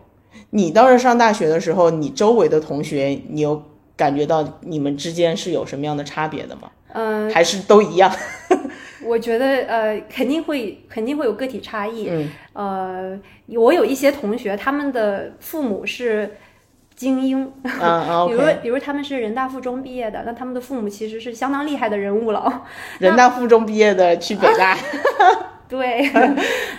[0.51, 3.61] 你当时上大学的时候，你周围的同学，你有
[3.95, 6.71] 感觉到你们之间是有什么样的差别的吗？
[6.93, 8.13] 嗯、还是都一样？
[9.03, 12.07] 我觉得呃，肯定会肯定会有个体差异。
[12.09, 16.35] 嗯，呃，我有一些同学，他们的父母是
[16.95, 22.63] 精英， 嗯比如比如他们是人大附中毕业的，那他们的父母其实是相当厉害的人物了。
[22.99, 24.77] 人大附中毕业的去北大，
[25.67, 26.07] 对，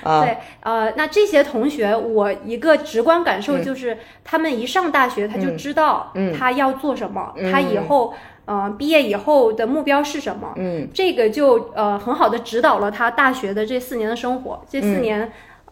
[0.02, 8.14] 啊对，呃，那这些同学，我一个直观感嗯受就是，他们一上大学他就知道他要做什么，他以后。
[8.48, 10.52] 呃，毕业以后的目标是什么？
[10.54, 14.64] 嗯，这个就呃很好的指导了他大学的这四年的生活。
[14.70, 15.28] 这四年、呃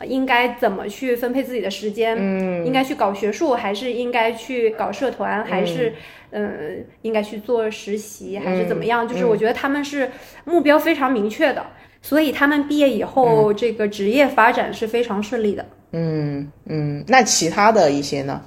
[0.07, 2.17] 应该怎么去分配自己的时间？
[2.19, 5.95] 嗯，应该去搞学术，还是应该去搞社团，还是
[6.31, 6.59] 嗯、呃
[7.03, 9.07] 应该去做实习，还是怎么样？
[9.07, 10.11] 就是我觉得他们是
[10.45, 11.64] 目标非常明确的，
[12.03, 15.64] 所以他们毕业以后、这个职业发展是非常顺利的。
[15.93, 18.43] 嗯嗯，那其他的一些呢？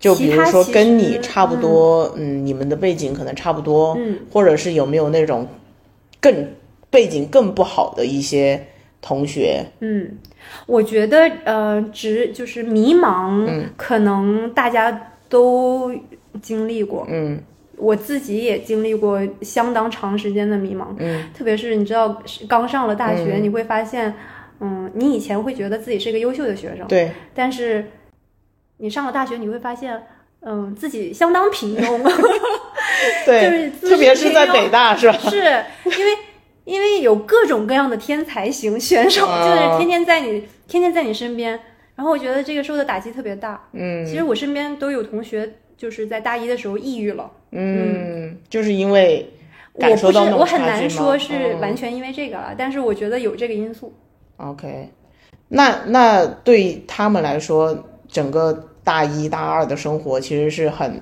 [0.00, 5.46] 就比如说跟你差不多，嗯你们的背景可能差不多，嗯，或者是有没有那种
[6.20, 6.48] 更
[6.90, 8.60] 背景更不好的一些
[9.00, 9.64] 同学？
[9.78, 10.18] 嗯，
[10.66, 15.92] 我觉得呃，只就是迷茫，可能大家都
[16.40, 17.06] 经历过。
[17.08, 17.40] 嗯。
[17.78, 24.14] 我自己也经历过相当长时间的迷茫，嗯，特别是你知道刚上了大学，你会发现，
[24.60, 27.90] 嗯，你以前会觉得自己是一个优秀的学生，对，但是
[28.76, 30.00] 你上了大学，你会发现，
[30.42, 31.98] 嗯，自己相当平庸，
[33.26, 33.42] 对，
[33.80, 35.18] 就是特别是在北大是吧？
[35.18, 35.36] 是
[35.98, 36.12] 因为
[36.64, 41.58] 因为有各种各样的天才型选手，啊就是天天在你天天在你身边，
[41.96, 43.60] 然后我觉得这个受的打击特别大。
[43.72, 49.28] 嗯其实我身边都有同学就是在大一的时候抑郁了，嗯，就是因为
[49.72, 53.92] 我不是感受到那种我很难说是嗯完全因为这个了，但是我觉得有这个因素。
[54.36, 54.88] OK，
[55.48, 57.76] 那那对他们来说，
[58.08, 61.00] 整个大一大二的生活其实是很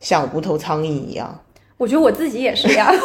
[0.00, 1.40] 像无头苍蝇一样。
[1.76, 2.92] 我觉得我自己也是呀。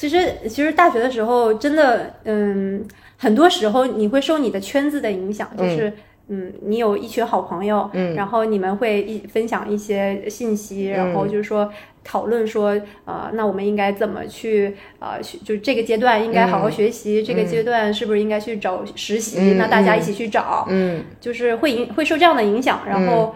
[0.00, 2.82] 其实，其实大学的时候，真的，嗯，
[3.18, 5.92] 很多时候你会受你的圈子的影响，就是，
[6.28, 11.70] 嗯，你有一群好朋友，嗯，然后你们会一分享一些信息，然后就是说
[12.02, 19.36] 讨论说，呃，那我们应该怎么去，呃，去就这个阶段应该好好学习，这个阶段是不是应该去找实习？
[19.38, 21.04] 嗯那大家一起去找，嗯。
[21.20, 23.34] 就是会影会受这样的影响，然后。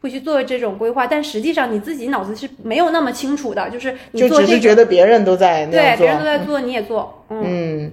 [0.00, 5.96] 会去做这种规划，但实际上你自己脑子是没有那么清楚的，就是你就只是做这个，觉得别人都在对。
[5.96, 7.92] 别人都在做，你也做，嗯，嗯，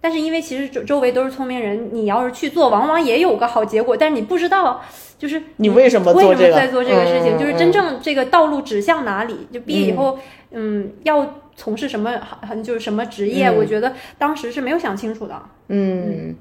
[0.00, 4.82] 但是因为其实周周围都是聪明人，你要是去做，往往也有个好结果，但是你不知道，
[5.18, 6.48] 就是你为什么为做这个？
[6.48, 9.46] 什么在做这个事情，嗯就是真正这个道路指向哪里？
[9.52, 10.18] 就毕业以后，
[10.50, 15.40] 嗯，要从事什么很就是什么职业，嗯我觉得当时是没有想清楚的。
[15.68, 16.34] 嗯，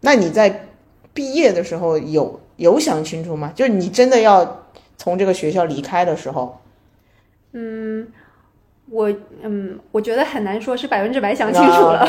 [0.00, 0.66] 那你在
[1.12, 3.52] 毕业的时候有有想清楚吗？
[3.54, 4.64] 就是你真的要
[4.96, 6.60] 从这个学校离开的时候，
[7.52, 8.06] 嗯
[8.90, 11.98] 我嗯，我觉得很难说是百分之百想清楚了。
[11.98, 12.06] 啊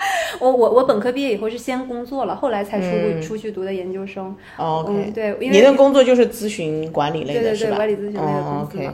[0.38, 4.26] 我我我本科毕业以后是先工作了，后来才出、嗯出去读的研究生。
[4.56, 7.76] 哦嗯，，OK，对，因你为的工作就是咨询管理类的，对对对，是吧？
[7.76, 8.92] 管理咨询类的哦公司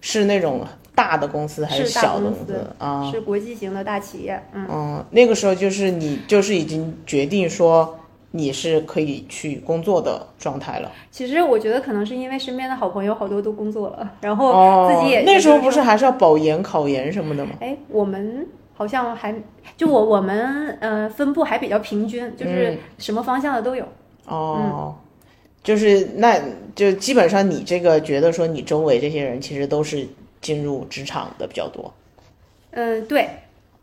[0.00, 3.08] 是那种大的公司还是小的公司司啊？
[3.12, 4.42] 是国际型的大企业。
[4.52, 7.99] 嗯，嗯，那个时候就是你就是已经决定说
[8.32, 10.90] 你是可以去工作的状态了。
[11.10, 17.52] 其实我觉得可能是因为身边的好朋友好多都工作了，然后哦，自己也那时候不是还是要保研、考研什么的吗？
[17.60, 19.34] 哎，我们好像还
[19.76, 23.84] 就我我们呃分布还比较平均，就是什么方向的都有。
[24.26, 24.94] 哦，
[25.64, 26.38] 就是那
[26.76, 30.06] 就基本上你这个觉得说你周围这些人其实都是
[30.40, 31.92] 进入职场的比较多。
[32.70, 33.28] 嗯，对。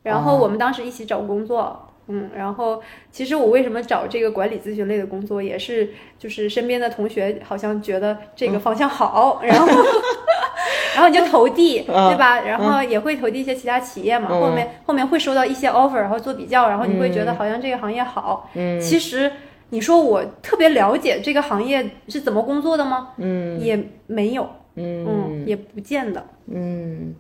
[0.04, 1.78] 然后我们当时一起找工作。
[2.08, 9.68] 嗯，然后其实我为什么找这个管理咨询类的工作，也是就是身边的同学好像觉得这个方向好，然后
[10.96, 12.42] 然后你就投递，对吧？
[12.42, 18.50] 然后也会投递一些其他企业嘛，后面后面会收到一些 offer，然后做比较，然后你会觉得好像这个行业好。
[18.56, 19.32] 嗯，其实
[19.70, 23.10] 你说我特别了解这个行业是怎么工作的吗？
[23.18, 26.26] 嗯，也没有，嗯，也不见得。
[26.50, 27.14] 嗯，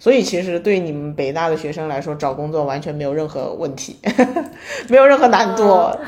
[0.00, 3.96] 所以其实对你们北大的学生来说，找工作完全没有任何问题，
[4.88, 5.62] 没有任何难度。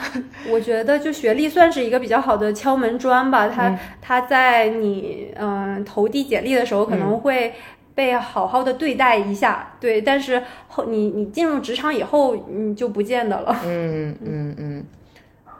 [0.51, 7.53] 我觉得就学历算是一个比较好的敲门砖吧，它、嗯它在你嗯、投递简历的时候可能会
[7.95, 13.55] 被好好的对待一下，对，但是后你你进入职场以后，你就不见得了。
[13.67, 14.85] 嗯嗯嗯，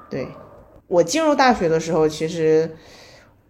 [0.09, 0.27] 对，
[0.89, 2.75] 我进入大学的时候，其实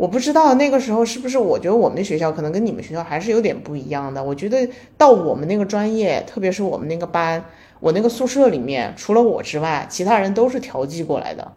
[0.02, 4.20] 我不知道那个时候是不是，我觉得我们的学校可能跟你们学校还是有点不一样的。
[4.20, 7.44] 我觉得到我们那个专业，特别是我们那个班，
[7.78, 11.52] 我那个宿舍里面，除了我之外，其他人都是调剂过来的，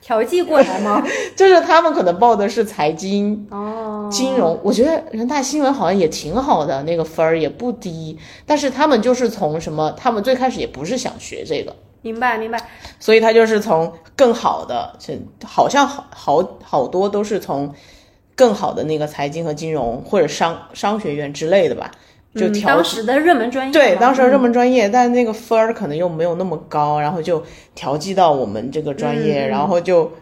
[0.00, 1.04] 调剂过来吗？
[1.34, 3.48] 就是他们可能报的是财经。
[3.50, 12.58] 哦，金融，我觉得人大新闻好像也挺好的，那个分儿也不低，但是他们就是从什么，他们最开始也不是想学这个，明白明白。
[13.00, 17.72] 所以他就是从更好的，是好像好好好多都是从
[18.34, 21.90] 更好的那个财经和金融或者商商学院之类的吧，
[22.34, 27.42] 就嗯调、当时的热门专业，对当时的热嗯门专业，但那个分儿可能又没有那么高，然后就
[27.74, 30.12] 调剂到我们这个专业，然后就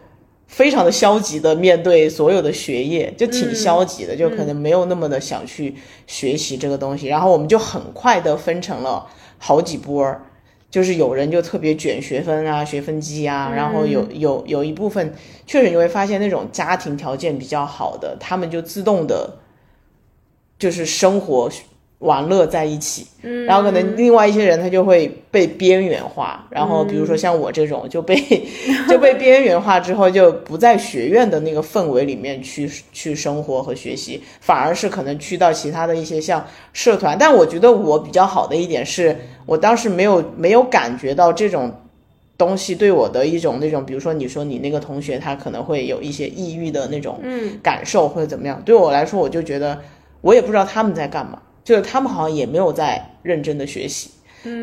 [0.47, 5.75] 非常的消极的面对所有的学业，就挺嗯消极的，就可能没有那么的想去
[6.07, 9.05] 学习这个东西，然后我们就很快的分成了
[9.37, 10.23] 好几波儿。
[10.69, 15.13] 就是有人就特别卷学分啊、学分机啊，然后有有有一部分
[15.45, 19.37] 确实你会发现那种家庭条件比较好的，他们就自动的，
[20.59, 21.49] 就是生活
[21.99, 28.15] 玩乐在一起，嗯，然后可能另外一些人他就会被边缘化，然后比如说像我这种就被
[28.87, 37.17] 就被边缘化之后，就不在学院的那个氛围里面去去生活和学习，反而是可能去到其他的一些像社团。
[37.17, 41.73] 但我觉得我比较好的一点是，我当时没有没有感觉到这种
[42.37, 47.19] 东西对我的一种那种，比如说你说你那个同学他可能会有一些抑郁的那种
[47.63, 49.79] 感受或者怎么样，对我来说我就觉得
[50.21, 54.09] 我也不知道他们在干嘛，就是他们好像也没有在认真的学习，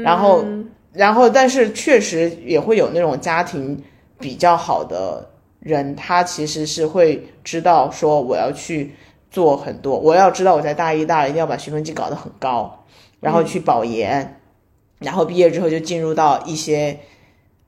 [0.03, 0.43] 然后
[0.91, 3.79] 然后但是确实也会有那种家庭
[4.19, 5.29] 比较好的
[5.61, 8.95] 人，他其实是会知道说我要去
[9.31, 12.87] 做很多，我要知道我在大一、大二一定要把学分绩搞得很高，
[13.21, 14.41] 然后去保研，
[14.99, 16.99] 然后毕业之后就进入到一些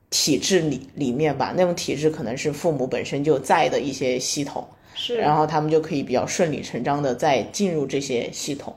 [0.09, 8.75] 体制里里面吧，那种体制可能是父母本身就在的一些系统，是，然后他们就可以比较顺理成章的再进入这些系统。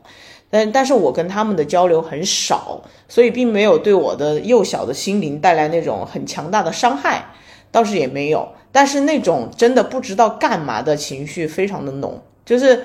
[0.50, 7.26] 但但是我跟他们的交流很少，所以并没有对我的幼小的心灵带来那种很强大的伤害，
[7.70, 8.48] 倒是也没有。
[8.72, 12.84] 但是那种真的不知道干嘛的情绪非常的浓，就是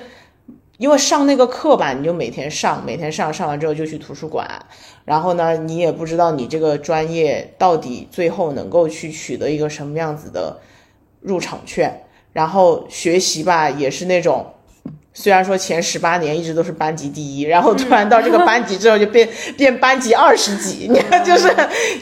[0.78, 4.48] 因为上那个课吧，你就每天上，每天上，上完之后就去图书馆，
[5.04, 10.58] 然后呢，你也不知道你这个专业到底最后能够去取得一个什么样子的
[11.20, 14.46] 入场券，然后学习吧也是那种。
[15.18, 21.50] 虽然说前十八年一直都是班级第一，然后突然到这个班级之后就变、 变班级二十几，你看就是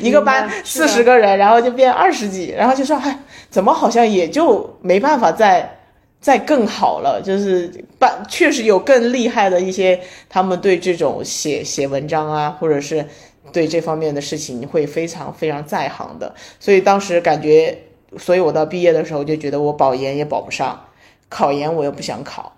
[0.01, 3.17] 一个班四十个人，然后就变二十几，然后就说哎，
[3.49, 5.79] 怎么好像也就没办法再
[6.21, 13.07] 再更好了，就是班确实有更厉害的一些，他们对这种写写文章啊，或者是
[13.53, 17.79] 对这方面的事情会非常非常在行的，所以当时感觉，
[18.19, 20.87] 所以我到毕业的时候就觉得我保研也保不上，
[21.29, 22.54] 考研我又不想考，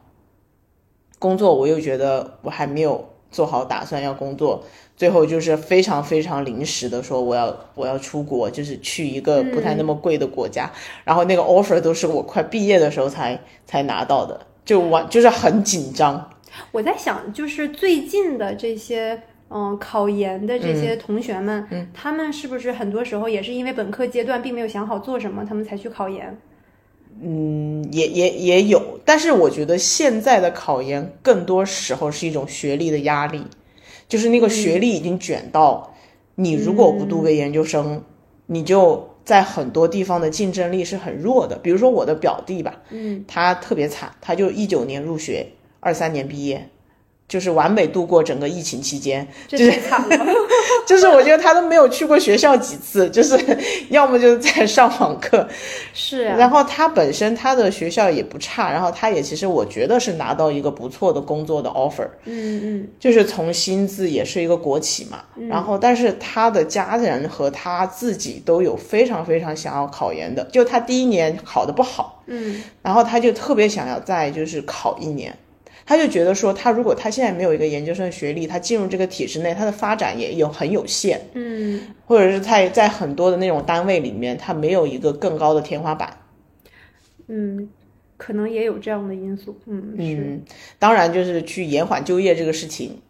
[1.26, 4.62] 工作我又觉得我还没有做好打算要工作，
[4.96, 10.70] 最后就是非常非常临时的说我要我要出国，就是去一个不太那么贵的国家，
[11.04, 16.30] 然后那个 offer 都是我快毕业的时候才才拿到的，就完就是很紧张。
[16.70, 19.20] 我在想，就是最近的这些。
[19.48, 26.36] 嗯，考研的这些同学们，嗯他们是不是很多时候也是因为本科阶段并没有想好做什么，他们才去考研？
[27.22, 33.42] 嗯，也也也有，但是我觉得现在的考研更多时候是一种学历的压力，
[34.08, 35.94] 就是那个学历已经卷到，
[36.34, 38.02] 你如果不读个研究生，
[38.46, 41.58] 你就在很多地方的竞争力是很弱的。
[41.58, 45.46] 比如说我的表弟吧，嗯，他特别惨，他就一九年入学，
[45.80, 46.68] 二三年毕业。
[47.28, 50.26] 就是完美度过整个疫情期间，这太惨了。
[50.86, 53.36] 就是我觉得他都没有去过学校几次，就是
[53.90, 55.48] 要么就是在上网课，
[55.92, 56.36] 是啊。
[56.38, 75.36] 然后他本身他的学校也不差，然后他也其实我觉得是拿到一个不错的工作的 offer，嗯嗯，就是从薪资也是一个国企嘛，然后但是他的家人和他自己都有非常非常想要考研的，就他第一年考的不好，嗯，然后他就特别想要再就是考一年。
[75.88, 86.18] 他就觉得说，他如果他现在没有一个研究生学历，他进入这个体制内，他的发展也有很有限，嗯，或者是在在很多的那种单位里面，他没有一个更高的天花板。
[87.28, 87.68] 嗯，
[88.16, 89.56] 可能也有这样的因素。
[89.66, 90.42] 嗯，嗯，
[90.80, 93.00] 当然就是去延缓就业这个事情，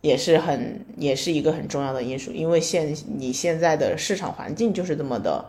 [0.00, 5.44] 也是很也是一个很重要的因素，因为现你现在的市场环境就是这么的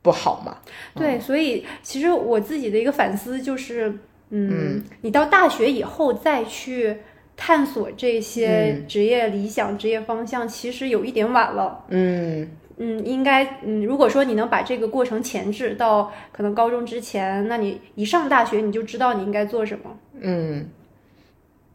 [0.00, 0.58] 不好嘛。
[0.94, 3.98] 对，所以其实我自己的一个反思就是。
[4.30, 6.96] 嗯，你到大学以后再去
[7.36, 11.84] 探索这些职业理想、职业方向，其实有一点晚了。
[11.88, 19.96] 嗯嗯，应该嗯，如果说你能把这个过程前置到可能高中之前，那你一上大学你就知道你应该做什么。
[20.20, 20.68] 嗯，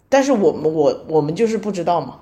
[0.10, 2.22] 但是我们我我们就是不知道嘛。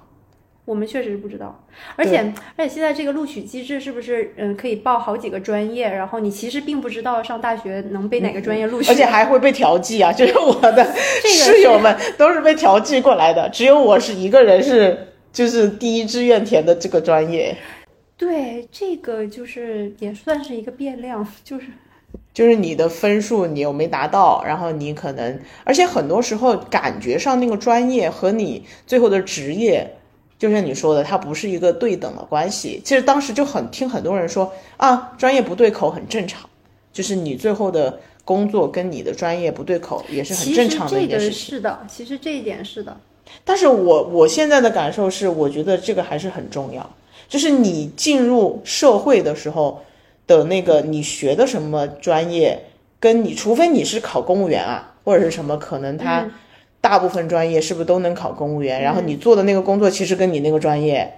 [0.66, 1.66] 我们确实不知道，
[1.98, 10.12] 而且而且现在这个录取机制是不是嗯可以报好几个专业，然后你其实并不知道上大学能被哪个专业录取，而且还会被调剂啊！
[10.14, 10.88] 就是我的
[11.26, 17.58] 室友们都是被调剂过来的，只有我是一个人是就是第一志愿填的这个专业。
[18.16, 21.66] 对，这个就是也算是一个变量，就是
[22.34, 29.96] 就是你的分数你又没达到，然后你可能，而且很多时候感觉上那个专业和你最后的职业。
[30.44, 32.82] 就像你说的，它不是一个对等的关系。
[32.84, 36.50] 其实当时就很听很多人说啊，专业不对口很正常，
[36.92, 41.34] 就是你最后的工作跟你的专业不对口也是很正常的一件事情。
[41.34, 42.98] 是的，其实这一点是的。
[43.46, 46.88] 但是我我现在的感受是，我觉得这个还是很重要。
[47.30, 49.82] 就是你进入社会的时候
[50.28, 52.62] 的那个你学的什么专业，
[53.00, 56.30] 跟你除非你是考公务员啊，或者是什么，可能他。
[56.84, 58.82] 大部分专业是不是都能考公务员？
[58.82, 61.10] 然后你做的那个工作其实跟你那个专业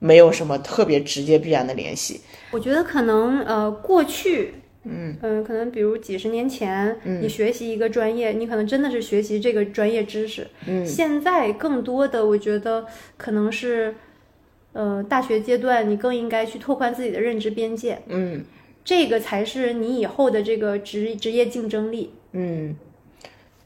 [0.00, 2.20] 没有什么特别直接必然的联系。
[2.50, 10.48] 我觉得可能呃过去，嗯嗯，可能比如几十年前，你学习一个专业，你可能真的是学习这个专业知识。
[10.66, 12.84] 嗯，现在更多的我觉得
[13.16, 13.94] 可能是，
[14.72, 17.96] 呃，大学阶段你更应该去拓宽自己的认知边界。
[18.08, 18.44] 嗯，
[18.84, 22.12] 这个才是你以后的这个职职业竞争力。
[22.32, 22.74] 嗯，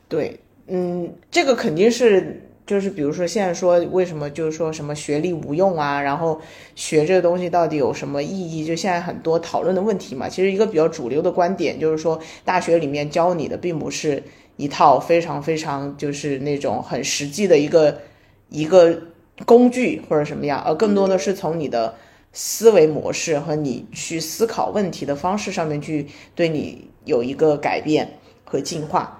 [0.06, 0.38] 对。
[0.72, 6.40] 嗯，这个肯定是，就是比如说现在说为什么就是说什么学历无用啊，然后
[6.76, 8.64] 学这个东西到底有什么意义？
[8.64, 10.28] 就现在很多讨论的问题嘛。
[10.28, 14.22] 其实一个比较主流的观点就是说，大学里面教你的并不是
[14.56, 18.00] 一套非常非常就是那种很实际的一个
[18.48, 18.96] 一个
[19.44, 21.92] 工具或者什么样，而更多的是从你的
[22.32, 26.06] 思维模式和你去思考问题的方式上面去
[26.36, 28.08] 对你有一个改变
[28.44, 29.19] 和进化。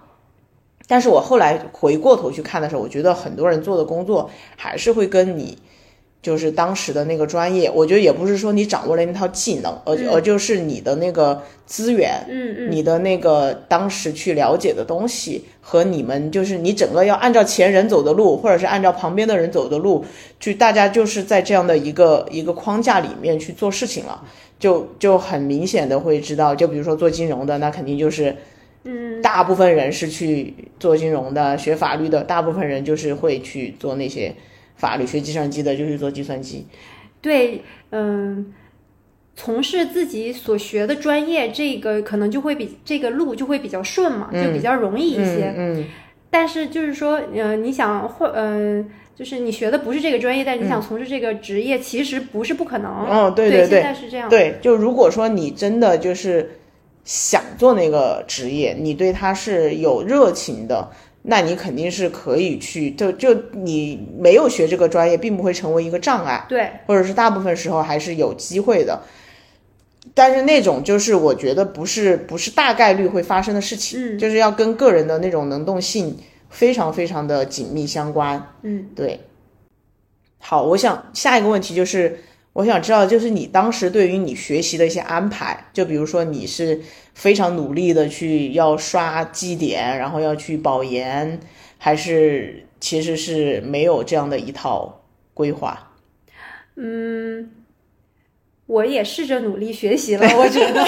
[0.90, 5.56] 但是我后来回过头去看的时候，我觉得很多人做的工作还是会跟你，
[6.20, 20.04] 就是当时的那个专业，我觉得也不是说你掌握了那套技能，而而就是你的那个资源，嗯嗯，你的那个当时去了解的东西和你们就是你整个要按照前人走的路，或者是按照旁边的人走的路，
[20.40, 24.20] 去大家就是在这样的一个一个框架里面去做事情了，
[24.58, 28.34] 就就很明显的会知道，就比如说做金融的，那肯定就是。
[28.84, 34.34] 嗯，大部分人是去做金融的，学法律的，大部分人就是会去做那些
[34.76, 36.66] 法律，学计算机的就去做计算机。
[37.20, 38.54] 对，嗯，
[39.36, 45.52] 从事自己所学的专业，这个可能就会比这个路就会比较顺嘛，就比较容易一些。
[45.56, 45.84] 嗯，
[46.30, 52.90] 但是就是说，呃，你想或嗯、就是你学的不是这个专业，但是你想从事这个职业，其实不是不可能。
[52.90, 54.30] 哦对对对对现在是这样。
[54.30, 56.58] 对，就如果说你真的就是
[57.04, 60.90] 想做那个职业，你对它是有热情的，
[61.22, 66.44] 那你肯定是可以去，就就你没有学这个专业，并不会成为一个障碍。
[66.48, 69.00] 对或者是大部分时候还是有机会的。
[70.14, 76.16] 但是那种就是我觉得不是不是大概率会发生的事情，嗯就是要跟个人的那种能动性
[76.48, 78.54] 非常非常的紧密相关。
[78.62, 79.20] 嗯，对。
[80.38, 82.18] 好，我想下一个问题就是，
[82.52, 86.80] 我想知道就是你当时对于你学习的一些安排，就比如说你是
[87.14, 91.38] 非常努力的去要刷绩点，然后要去保研，
[91.78, 95.92] 还是其实是没有这样的一套规划？
[96.74, 97.50] 嗯，
[98.66, 100.84] 我也试着努力学习了，我觉得，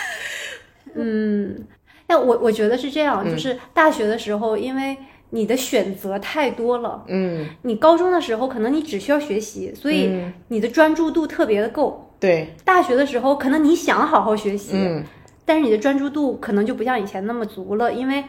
[0.94, 1.66] 嗯，
[2.06, 4.96] 但我我觉得是这样，嗯就是大学的时候，因为
[5.30, 10.10] 你的选择太多了，嗯，你高中的时候可能你只需要学习，所以
[10.48, 12.10] 你的专注度特别的够。
[12.18, 15.04] 对，大学的时候，可能你想好好学习，嗯。
[15.44, 18.22] 但是你的专注度可能就不像以前那么足了，因为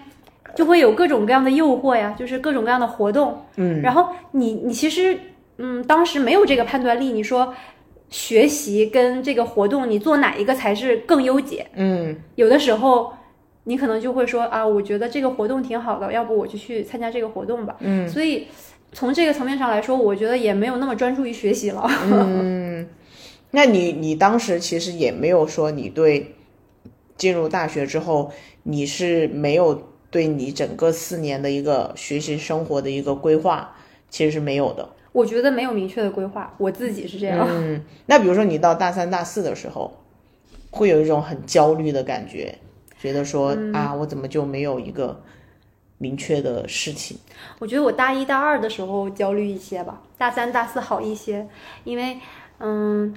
[0.56, 3.46] 就会有各种各样的诱惑呀，就是各种各样的活动。
[3.58, 5.20] 嗯，然后你你其实
[5.58, 7.54] 嗯，当时没有这个判断力，你说
[8.10, 11.68] 学习跟这个活动，你做哪一个才是更优解？
[11.76, 12.16] 嗯。
[12.36, 13.14] 有的时候
[13.70, 17.76] 你可能就会说啊，我觉得这个活动挺好的，要不我就去参加这个活动吧。
[17.82, 18.48] 嗯，所以
[18.92, 21.88] 从这个层面上来说，我觉得也没有那么专注于学习了。
[22.12, 22.88] 嗯，
[23.52, 26.34] 那你你当时其实也没有说你对
[27.16, 28.32] 进入大学之后，
[28.64, 33.76] 你是没有对你整个四年的一个学习生活的一个规划，
[34.10, 34.90] 其实是没有的。
[35.12, 37.48] 我觉得没有明确的规划，我自己是这样。
[37.48, 39.94] 嗯，那比如说你到大三、大四的时候，
[40.72, 42.56] 会有一种很焦虑的感觉，
[43.00, 45.20] 觉得说、啊，我怎么就没有一个
[45.98, 47.18] 明确的事情？
[47.58, 51.48] 我觉得我大一大二的时候焦虑一些吧，大三大四好一些，
[51.84, 52.20] 因为
[52.60, 53.16] 嗯，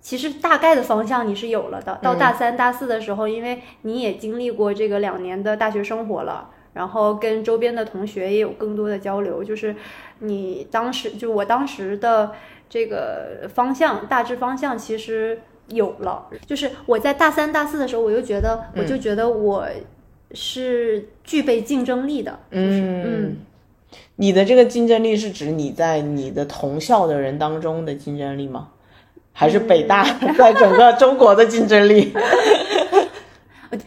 [0.00, 2.00] 其实大概的方向你是有了的。
[2.02, 6.50] 到大三大四的时候，因为你也经历过这个两年的大学生活了。
[6.72, 9.74] 然后跟周边的同学也有更多的交流，就是
[10.20, 12.30] 你当时就我当时的
[12.68, 19.66] 这个方向大致方向其实有了，就是我在大三大四的时候，我就觉得我就觉得我
[20.32, 23.36] 是具备竞争力的，嗯，
[24.16, 28.68] 你的这个竞争力是指你在你的同校的人当中的竞争力吗？
[29.32, 30.04] 还是北大
[30.36, 32.12] 在整个中国的竞争力？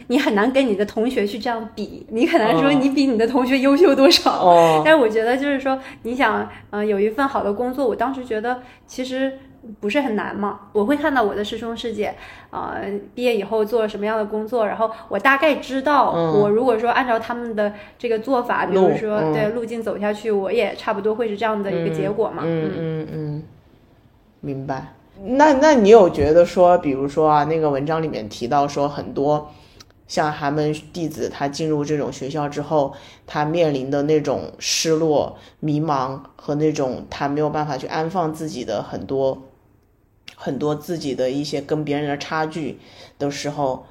[0.06, 4.30] 你很难跟你的同学去这样比，你很难说你比你的同学优秀多少。
[4.44, 9.32] 哦，但是我觉得就是说，你想，呃，有一份好的工作，我当时觉得其实
[9.80, 10.60] 不是很难嘛。
[10.72, 12.14] 我会看到我的师兄师姐，
[12.50, 12.76] 啊、
[13.14, 22.42] 毕业以后做了什么样的工作，然后我大概知道，我如果说按照他们的这个做法，比如路说、嗯对路径走下去，我也差不多会是这样的一个结果嘛。
[22.44, 23.42] 嗯嗯嗯，
[24.40, 24.94] 明白。
[25.26, 29.48] 那那你有觉得说，比如说啊，那个文章里面提到说，很多
[30.06, 32.94] 像寒门弟子，他进入这种学校之后，
[33.26, 39.42] 他面临的那种失落、迷茫和那种他没有办法去安放自己的很多
[40.36, 42.78] 很多自己的一些跟别人的差距
[43.18, 43.86] 的时候，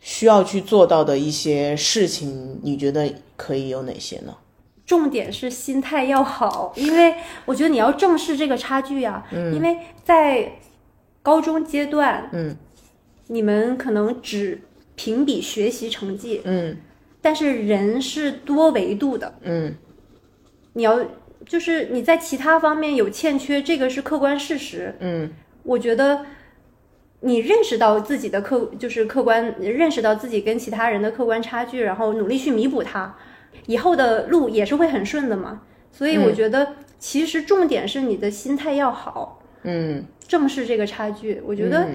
[0.00, 4.36] 需要去做到的一些事情，你觉得可以有哪些呢？
[4.84, 10.58] 重点是心态要好，因为我觉得你要正视这个差距呀、因为在
[11.22, 12.56] 高中阶段，嗯，
[13.28, 14.60] 你们可能只
[14.94, 16.76] 评比学习成绩，嗯。
[17.20, 19.74] 但是人是多维度的，嗯。
[20.72, 20.98] 你要
[21.46, 24.94] 就是你在其他方面有欠缺，这个是客观事实。
[25.00, 25.30] 嗯。
[25.62, 26.26] 我觉得
[27.20, 33.16] 你认识到自己的客就是客观，认识到自己跟其他人的客观差距，然后努力去弥补它，
[33.66, 35.62] 以后的路也是会很顺的嘛。
[35.90, 41.40] 所以我觉得其实重点是你的心态要好，嗯，正视这个差距。
[41.46, 41.94] 我觉得嗯。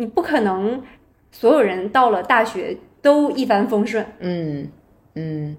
[0.00, 0.80] 你不可能
[1.30, 4.04] 所有人到了大学都一帆风顺。
[4.18, 4.68] 嗯
[5.14, 5.56] 嗯，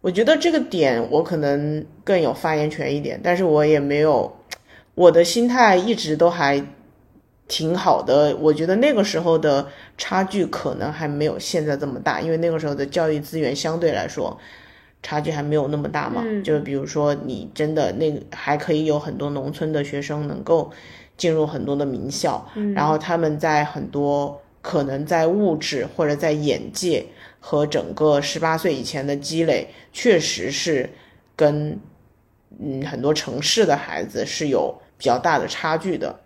[0.00, 4.36] 我觉得这个点我可能更有发言权一点，但是我也没有，
[4.94, 6.62] 我的心态一直都还
[7.48, 8.36] 挺好的。
[8.36, 14.36] 我觉得那个时候的差距可能还没有现在这么大，因为那个时候的教育资源相对来说
[15.02, 16.22] 差距还没有那么大嘛。
[16.24, 20.70] 嗯就比如说你真的那个还可以有很多农村的学生能够
[21.16, 22.44] 进入很多的名校，
[22.74, 27.06] 然后他们在很多可能在物质或者在眼界。
[27.48, 30.90] 和整个十八岁以前的积累，确实是
[31.36, 31.78] 跟
[32.58, 36.18] 嗯很多城市的孩子是有比较大的差距的。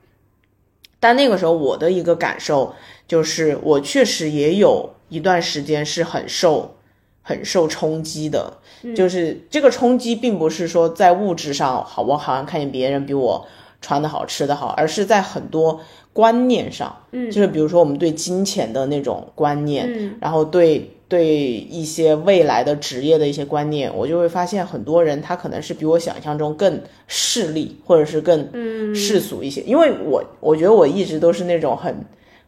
[0.99, 2.74] 但那个时候我的一个感受
[3.07, 6.76] 就是，我确实也有一段时间是很受
[7.20, 8.57] 很受冲击的，
[8.97, 13.47] 就是这个冲击并不是说在物质上好，我好像看见别人比我
[13.82, 15.82] 穿的好、吃的好，而是在很多
[16.13, 28.49] 观念上，嗯，就是比如说我们对金钱的那种观念，嗯，然后对对一些未来的职业的一些观念，我就会发现很多人他可能是比我想象中更势利，或者是更
[28.95, 31.95] 世俗一些，因为我我觉得我一直都是那种很。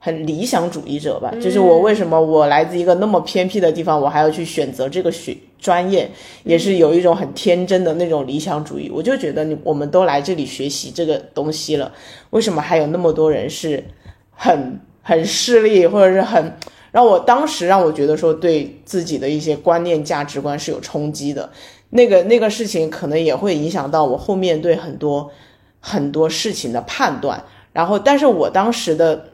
[0.04, 6.10] 很理想主义者吧，就是我为什么我来自一个那么偏僻的地方，我还要去选择这个学专业，
[6.42, 8.90] 也是有一种很天真的那种理想主义。
[8.92, 11.92] 我就觉得你我们都来这里学习这个东西了，
[12.30, 13.84] 为什么还有那么多人是
[14.32, 16.52] 很很势利，或者是很
[16.90, 21.48] 让我当时让我觉得说对自己的一些观念价值观是有冲击的。
[21.90, 25.30] 那个那个事情可能也会影响到我后面对很多
[25.78, 27.44] 很多事情的判断。
[27.72, 29.28] 然后，但是我当时的。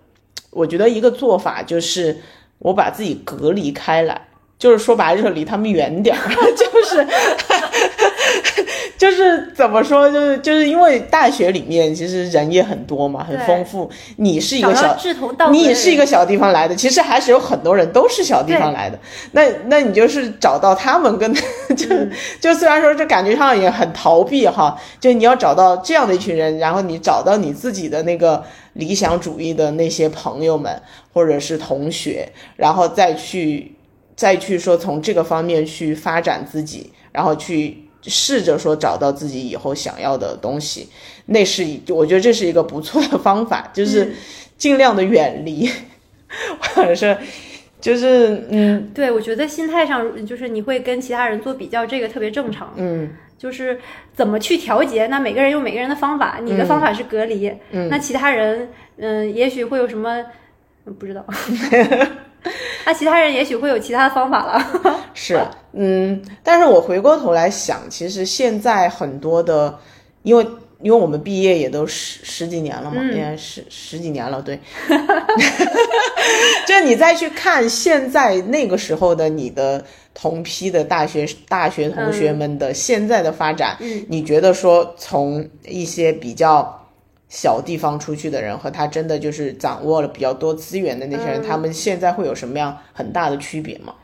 [0.50, 2.18] 我觉得一个做法就是
[2.58, 4.27] 我把自己隔离开来，
[4.58, 6.20] 就是说白了就是离他们远点儿，
[6.56, 7.06] 就是
[8.98, 13.88] 就是怎么说，就是就是因为大学里面其实人也很多嘛，很丰富。
[14.16, 14.96] 你是一个小，
[15.52, 18.98] 你是一个小地方来的，其实还是有很多人都是小地方来的。
[19.30, 21.32] 那那你就是找到他们跟
[21.76, 21.86] 就
[22.40, 28.42] 就虽然说这感觉上也很逃避哈，就你要找到这样的一群人，然后你找到你自己的那个。
[28.74, 30.80] 理想主义的那些朋友们，
[31.12, 33.74] 或者是同学，然后再去，
[34.18, 40.88] 再去说从这个方面去发展自己，然后去试着说找到自己以后想要的东西，
[41.26, 44.12] 那是我觉得这是一个不错的方法，就是
[44.56, 45.70] 尽量的远离，
[46.74, 47.16] 或者是
[47.80, 53.08] 就是嗯，对我觉得心态上就是你会跟其他人做比较，这个特别正常，嗯。
[53.38, 53.78] 就是
[54.16, 55.06] 怎么去调节？
[55.06, 56.40] 那每个人有每个人的方法。
[56.42, 60.24] 你的方法是隔离，嗯那其他人，嗯，也许会有什么？
[60.98, 61.24] 不知道。
[62.86, 64.84] 那其他人也许会有其他的方法了。
[65.14, 65.40] 是，
[65.72, 69.78] 嗯，但是我回过头来想，其实现在很多的，
[70.22, 70.46] 因为
[70.80, 74.58] 因为我们毕业也都十十几年了嘛，应该十十几年了，对。
[76.66, 79.84] 就你再去看现在那个时候的你的。
[80.20, 83.76] 同批的大学大学同学们的现在的发展，
[84.08, 86.77] 你觉得说从一些比较
[87.28, 93.94] 小地方出去的人和他真的就是掌握了比较多资源的那些人，他们现在会有什么样很大的区别吗？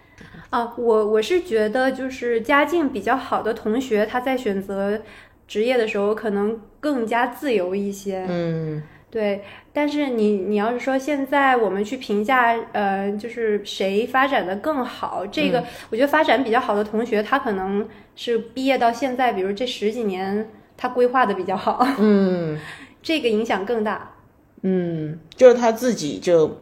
[0.50, 5.00] 啊，我我是觉得就是家境比较好的同学，他在选择
[5.48, 8.24] 职业的时候可能更加自由一些。
[8.28, 8.82] 嗯。
[9.10, 22.58] 对，但是你你要是说现在我们去评价，呃，就是谁发展的更好，这个我觉得发展比较好的同学，他可能是毕业到现在，比如这十几年他规划的比较好，嗯，
[23.04, 24.16] 这个影响更大，
[24.62, 26.58] 嗯，就是他自己就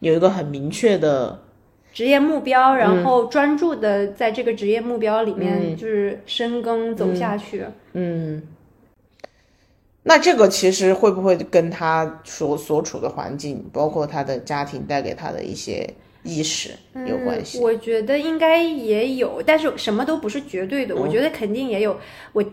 [0.00, 1.42] 有一个很明确的
[1.94, 7.64] 职业目标，然后专注的在这个职业目标里面就是深耕走下去，
[7.94, 8.42] 嗯。
[10.08, 15.88] 那这个其实会不会跟他所所处的环境，包括他的家庭带给他的一些
[16.22, 16.70] 意识
[17.08, 17.58] 有关系？
[17.58, 20.94] 我觉得应该也有，但是什么都不是绝对的。
[20.94, 21.98] 我觉得肯定也有。
[22.32, 22.44] 我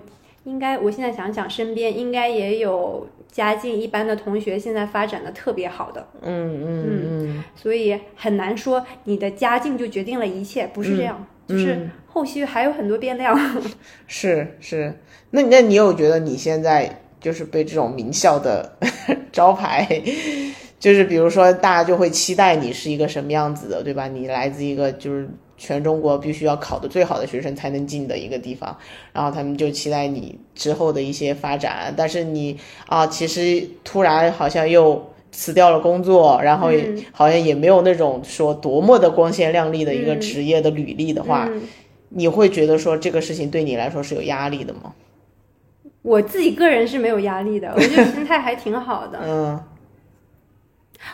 [0.44, 6.08] 应该，我现在想想，身边应该也有家境一般的同学，现在发展的特别好的。
[6.22, 6.86] 嗯嗯
[7.28, 7.44] 嗯。
[7.56, 13.38] 所以很难说你的家境就决定了一切，不是这样，就是后续还有很多变量。
[14.08, 14.94] 是是，
[15.32, 17.00] 那那你有觉得你现在？
[17.24, 18.70] 就是被这种名校的
[19.32, 19.88] 招牌，
[20.78, 24.10] 就是比如说大家就会期待你是一个什么样子的，对吧？
[24.10, 28.76] 你来自一个就是全中国必须要考的最好的学生才能进的一个地方，
[29.14, 31.94] 然后他们就期待你之后的一些发展。
[31.96, 36.70] 但是你啊，其实突然好像又辞掉了工作，然后
[37.12, 41.50] 好像也没有那种说多么的光鲜亮丽的一个职业的履历的话，
[42.10, 44.94] 你会觉得说这个事情对你来说是有压力的吗？
[46.02, 49.20] 我自己个人是没有压力的，我觉得心态还挺好的。
[49.24, 49.64] 嗯，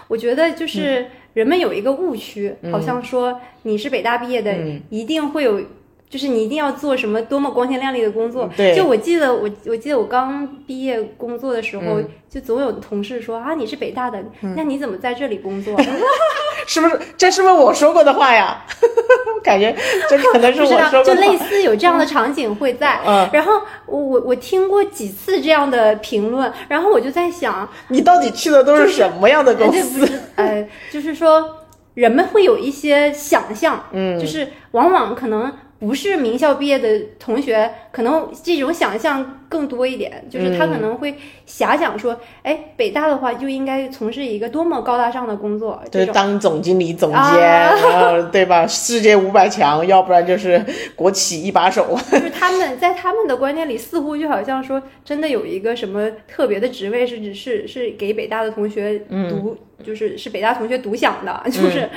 [0.07, 1.05] 我觉得就是
[1.39, 4.53] 人们有一个误区，好像说你是北大毕业的，
[4.89, 5.63] 一定会有。
[6.09, 8.49] 就是你一定要做什么多么光鲜亮丽的工作？
[8.57, 14.23] 对，就我记得我我记得我刚毕业工作的时候，就总有同事说啊，你是北大的，
[14.55, 15.75] 那你怎么在这里工作？
[16.65, 16.99] 是不是？
[17.17, 18.63] 这是不是我说过的话呀？
[19.43, 19.75] 感觉
[20.09, 21.03] 这可能是我 说过。
[21.03, 22.99] 就类似有这样的场景会在。
[23.05, 23.27] 嗯。
[23.31, 30.07] 然后我我我听过几次这样的评论，然后我就在想，你到底去的都是什么样的公司？
[30.35, 31.57] 哎，就是说
[31.93, 35.51] 人们会有一些想象，嗯，就是往往可能。
[35.79, 41.15] 不是名校毕业的同学，可能这种想象更多一点，就是他可能会
[41.47, 48.67] 遐想说，哎，北大的话就应该从事一个多么高大上的工作，就是当总经理、总监，啊然后 对吧？
[48.67, 50.63] 世界五百强，要不然就是
[50.95, 51.97] 国企一把手。
[52.11, 58.99] 就是他们在他们的观念里，似乎就好像说，真的有一个什么特别的职位是只是是给北大的同学
[59.29, 61.89] 独，就是是北大同学独享的，就是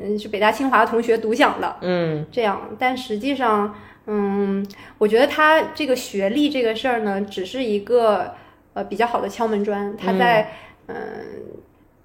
[0.00, 0.18] 嗯。
[0.18, 2.26] 是北大清华同学独享的，嗯。
[2.30, 2.70] 这样。
[2.78, 3.74] 但实际上，
[4.06, 4.66] 嗯，
[4.98, 8.34] 我觉得他这个学历这个事儿呢，只是一个
[8.74, 10.52] 呃比较好的敲门砖，他在
[10.86, 10.96] 嗯。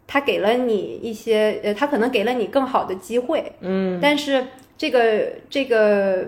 [0.10, 4.42] 他给了你一些，呃，他可能给了你更好的机会，嗯，但是
[4.78, 6.26] 这个这个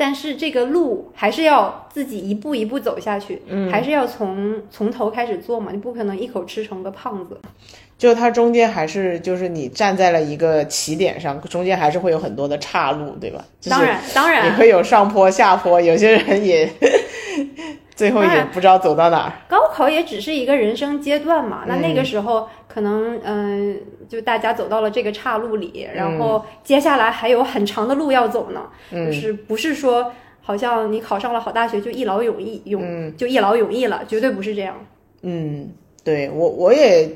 [0.00, 7.38] 但是这个路还是要自己一步一步走下去，嗯，还是要从从头开始做嘛，你不可能一口吃成个胖子。
[7.98, 13.44] 就它中间还是就是你站在了一个起点上，中间还是会有很多的岔路，对吧？
[13.68, 16.66] 当然当然，当也然，会有上坡下坡，有些人也
[18.00, 19.32] 最后也不知道走到哪儿。
[19.46, 21.64] 高考也只是一个人生阶段嘛。
[21.66, 23.78] 那嗯那个时候可能，嗯、
[24.08, 28.62] 就大家走到了这个岔路里，嗯然后接下来还有很长的路要走呢。
[28.90, 34.74] 嗯就是不是说好像你考上了好大学就一劳永逸，永、嗯就一劳永逸了，绝对不是这样。
[35.20, 35.68] 嗯，
[36.02, 37.06] 对我我也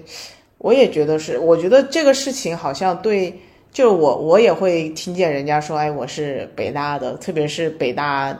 [0.58, 3.40] 我也觉得是，我觉得这个事情好像对，
[3.72, 8.38] 就我我也会听见人家说，哎，我是北大的，特别是北大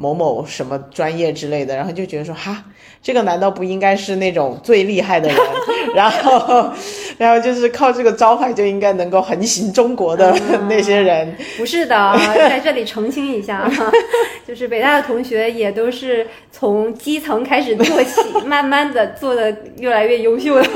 [0.00, 2.64] 某某什么专业之类的，然后就觉得说，哈，
[3.02, 5.38] 这个难道不应该是那种最厉害的人，
[5.92, 6.70] 然后
[7.18, 10.32] 然后就是靠这个招牌就应该能够横行中国的
[10.68, 13.68] 那些人，不是的，在这里澄清一下，
[14.46, 20.70] 就是北大的同学也都是从基层开始做起， 慢慢的做的越来越优秀的。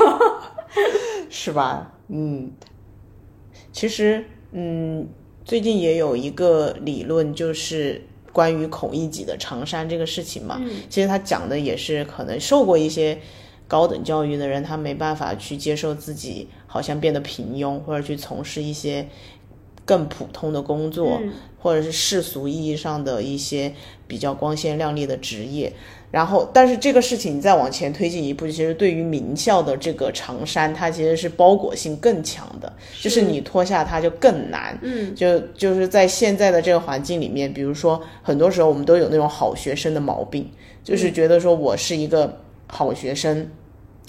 [1.29, 1.93] 是吧？
[2.09, 2.51] 嗯，
[3.71, 5.07] 其实，嗯，
[5.45, 8.01] 最近也有一个理论，就是
[8.33, 10.61] 关于孔乙己的长衫这个事情嘛。
[10.89, 13.17] 其实他讲的也是可能受过一些
[13.67, 19.07] 高等教育的人，他没办法去接受自己好像变得平庸，或者去从事一些
[19.85, 21.21] 更普通的工作，
[21.59, 23.73] 或者是世俗意义上的一些
[24.07, 25.73] 比较光鲜亮丽的职业。
[26.13, 34.77] 然后，但是这个事情你再往前推进一步，其实对于名校的这个长衫，它其实是包裹性更强的，就是你脱下它就更难。
[34.83, 40.47] 嗯，就就是在现在的这个环境里面，比如说很多时候我们都有那种好学生的毛病，
[40.83, 43.49] 就是觉得说我是一个好学生。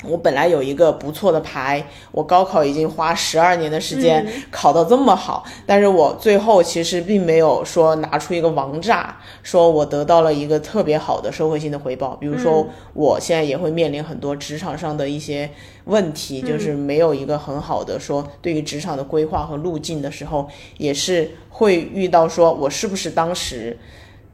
[0.07, 12.17] 我本来有一个不错的牌，我高考已经花十二年的时间考到这么好，但是我最后其实并没有说拿出一个王炸，说我得到了一个特别好的社会性的回报。
[12.17, 15.51] 比如说，我现在也会面临很多职场上的一些
[15.85, 20.49] 问题，就是没有一个很好的说对于职场的规划和路径的时候，
[20.79, 23.79] 也是会遇到说我是不是当时。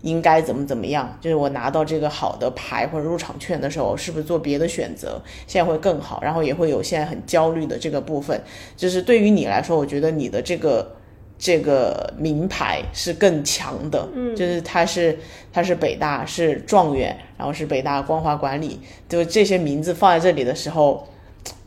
[0.03, 1.17] 应该怎么怎么样？
[1.21, 6.21] 就是我拿到这个好的牌或者入场券的时候，是不是做别的选择，现在会更好？
[6.23, 8.41] 然后也会有现在很焦虑的这个部分。
[8.77, 10.97] 就是对于你来说，我觉得你的这个
[11.39, 15.19] 这个名牌是更强的，嗯，就是他是
[15.53, 21.07] 他是北大是状元，然后是北大光华管理，就这些名字放在这里的时候，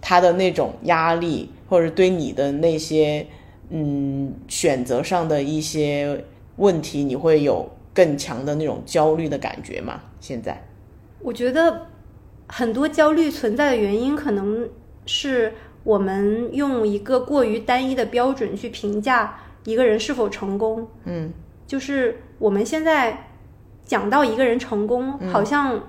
[0.02, 3.28] 他的那种压力，或者对你的那些
[3.70, 6.24] 嗯选择上的一些
[6.56, 7.70] 问题，你会有。
[7.94, 10.02] 更强的那种焦虑的感觉吗？
[10.20, 10.66] 现在，
[11.20, 11.88] 我觉得
[12.48, 14.68] 很多焦虑存在的原因，可能
[15.06, 20.88] 是我们用一个过于单一的标准去评价一个人是否成功。
[21.06, 21.32] 嗯，
[21.68, 23.30] 就是我们现在
[23.86, 25.84] 讲到一个人成功，好像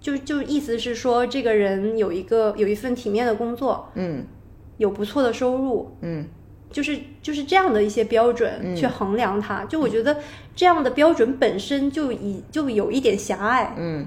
[0.00, 4.24] 就就意思是说，这个人有一个有一份体面的工作，嗯，
[4.76, 6.26] 有不错的收入，嗯。
[6.70, 10.16] 就是就是这样的一些标准去衡量它，就我觉得
[10.54, 14.06] 这样的标准本身就已就有一点狭隘，嗯，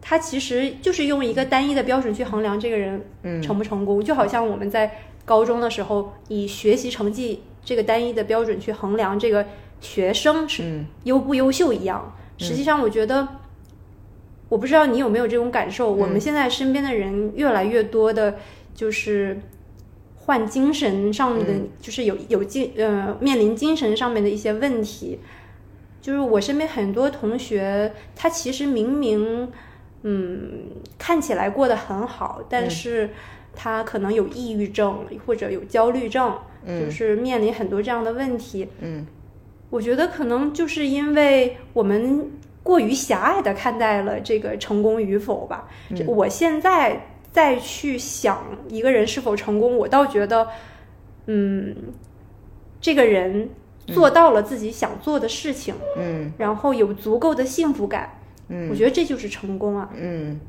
[0.00, 3.02] 它其实就是用一个单一的标准去衡量这个人
[3.42, 9.44] 成不成功，就好像我们在高中的时候以学习成绩这个单一的标准去衡量这个
[9.80, 12.14] 学生是优不优秀一样。
[12.38, 13.26] 实际上，我觉得
[14.48, 18.36] 我不知道你有没有这种感受，我们现在身边的人越来越多的，
[18.72, 19.40] 就是。
[20.28, 25.20] 患精神上面的，就是有有精呃面临精神上面的一些问题，
[26.02, 29.50] 就是我身边很多同学，他其实明明
[30.02, 30.64] 嗯
[30.98, 33.08] 看起来过得很好，但是
[33.54, 38.68] 他可能有抑郁症或者有焦虑症，就是面临很多这样的问题。
[38.82, 39.06] 嗯，
[39.70, 42.30] 我觉得可能就是因为我们
[42.62, 45.70] 过于狭隘的看待了这个成功与否吧。
[46.06, 47.14] 我现在。
[47.38, 50.48] 再去想一个人是否成功，我倒觉得，
[51.26, 51.72] 嗯，
[52.80, 53.48] 这个人
[53.86, 58.10] 做到了自己想做的事情，嗯然后有足够的幸福感，
[58.48, 59.88] 嗯我觉得这就是成功啊。
[59.94, 60.40] 嗯。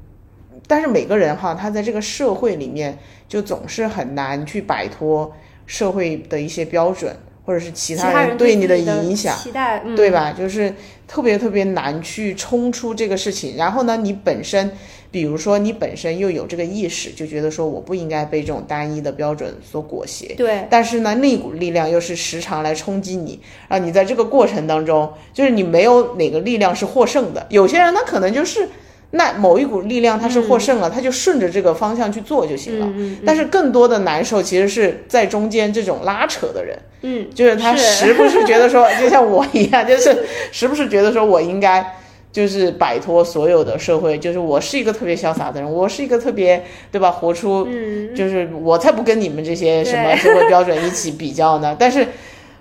[0.66, 5.32] 但是每个人哈，他在这个社会里面就总是很难去摆脱
[5.68, 7.16] 社会的一些标准，
[7.50, 9.36] 或者是其其他人对你的影响。
[9.36, 10.12] 期待，嗯、对？
[10.12, 10.32] 吧？
[10.32, 10.72] 就是
[11.08, 13.56] 特别特别难去冲出这个事情。
[13.58, 14.70] 然后呢，你本身，
[15.10, 20.28] 比如说你本身又有这个意识，就觉得说我不应该被这种单一的标准所裹挟。
[20.36, 27.48] 对，但是呢，那股力量又是时常来冲击你，让你在这个过程当中，就是你没有哪个力量是获胜的。
[27.50, 28.70] 有些人他可能就是
[29.12, 32.86] 那某一股力量他是获胜了，他就顺着这个方向去做就行了。
[32.86, 36.78] 嗯嗯但是更多的难受其实是在中间这种拉扯的人。
[37.02, 40.16] 嗯，就是他时不时觉得说，就像我一样，就是
[40.52, 41.96] 时不时觉得说我应该
[42.32, 51.76] 就是摆脱所有的社会，就是我是一个特别潇洒的人，我是一个特别对吧，活出嗯，就是我才不跟你们这些什么社会标准一起比较呢。
[51.80, 52.06] 但是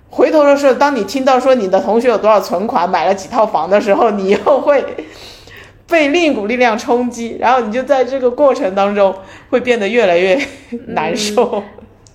[0.09, 4.82] 回头的时候，当你听到说你的同学有多少存款，买了几套房的时候，你又会。
[5.89, 9.12] 被另一股力量冲击，然后你就在这个过程当中
[9.51, 10.39] 会变得越来越
[10.89, 11.62] 难受。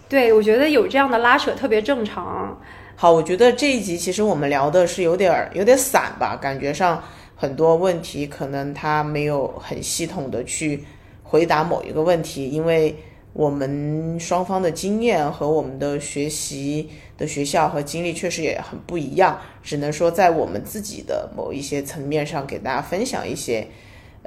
[0.07, 2.57] 对，我觉得有这样的拉扯特别正常。
[2.95, 7.03] 好，我觉得这一集其实我们聊的是有点儿有点散吧，感觉上
[7.35, 10.83] 很多问题可能他没有很系统的去
[11.23, 12.95] 回答某一个问题，因为
[13.33, 23.67] 我们双方的经验和我们的学习的学校和经历确实也很不一样，只能说在我们自己的某一些层面上给大家分享一些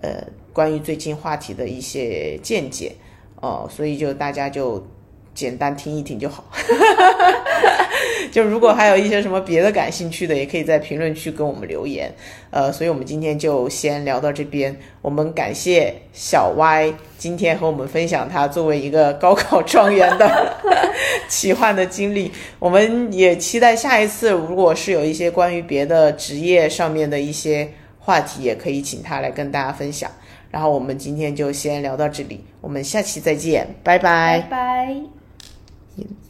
[0.02, 2.92] 呃关于最近话题的一些见解。
[3.42, 4.84] 哦、所以就大家就
[5.37, 6.45] 简单听一听就好。
[8.32, 12.12] 就如果还有一些什么别的感兴趣的，也可以在评论区跟我们留言。
[12.51, 14.76] 呃，所以我们今天就先聊到这边。
[15.01, 20.57] 我们感谢小 Y 今天和我们分享他作为一个高考状元的
[21.28, 22.30] 奇幻的经历。
[22.59, 30.11] 我们也期待下一次，如果是有一些关于别的职业上面的一些话题，也可以请他来跟大家分享。
[30.51, 34.41] 然后我们今天就先聊到这里，我们下期再见，拜拜。
[34.41, 35.15] 拜拜。
[35.97, 36.25] you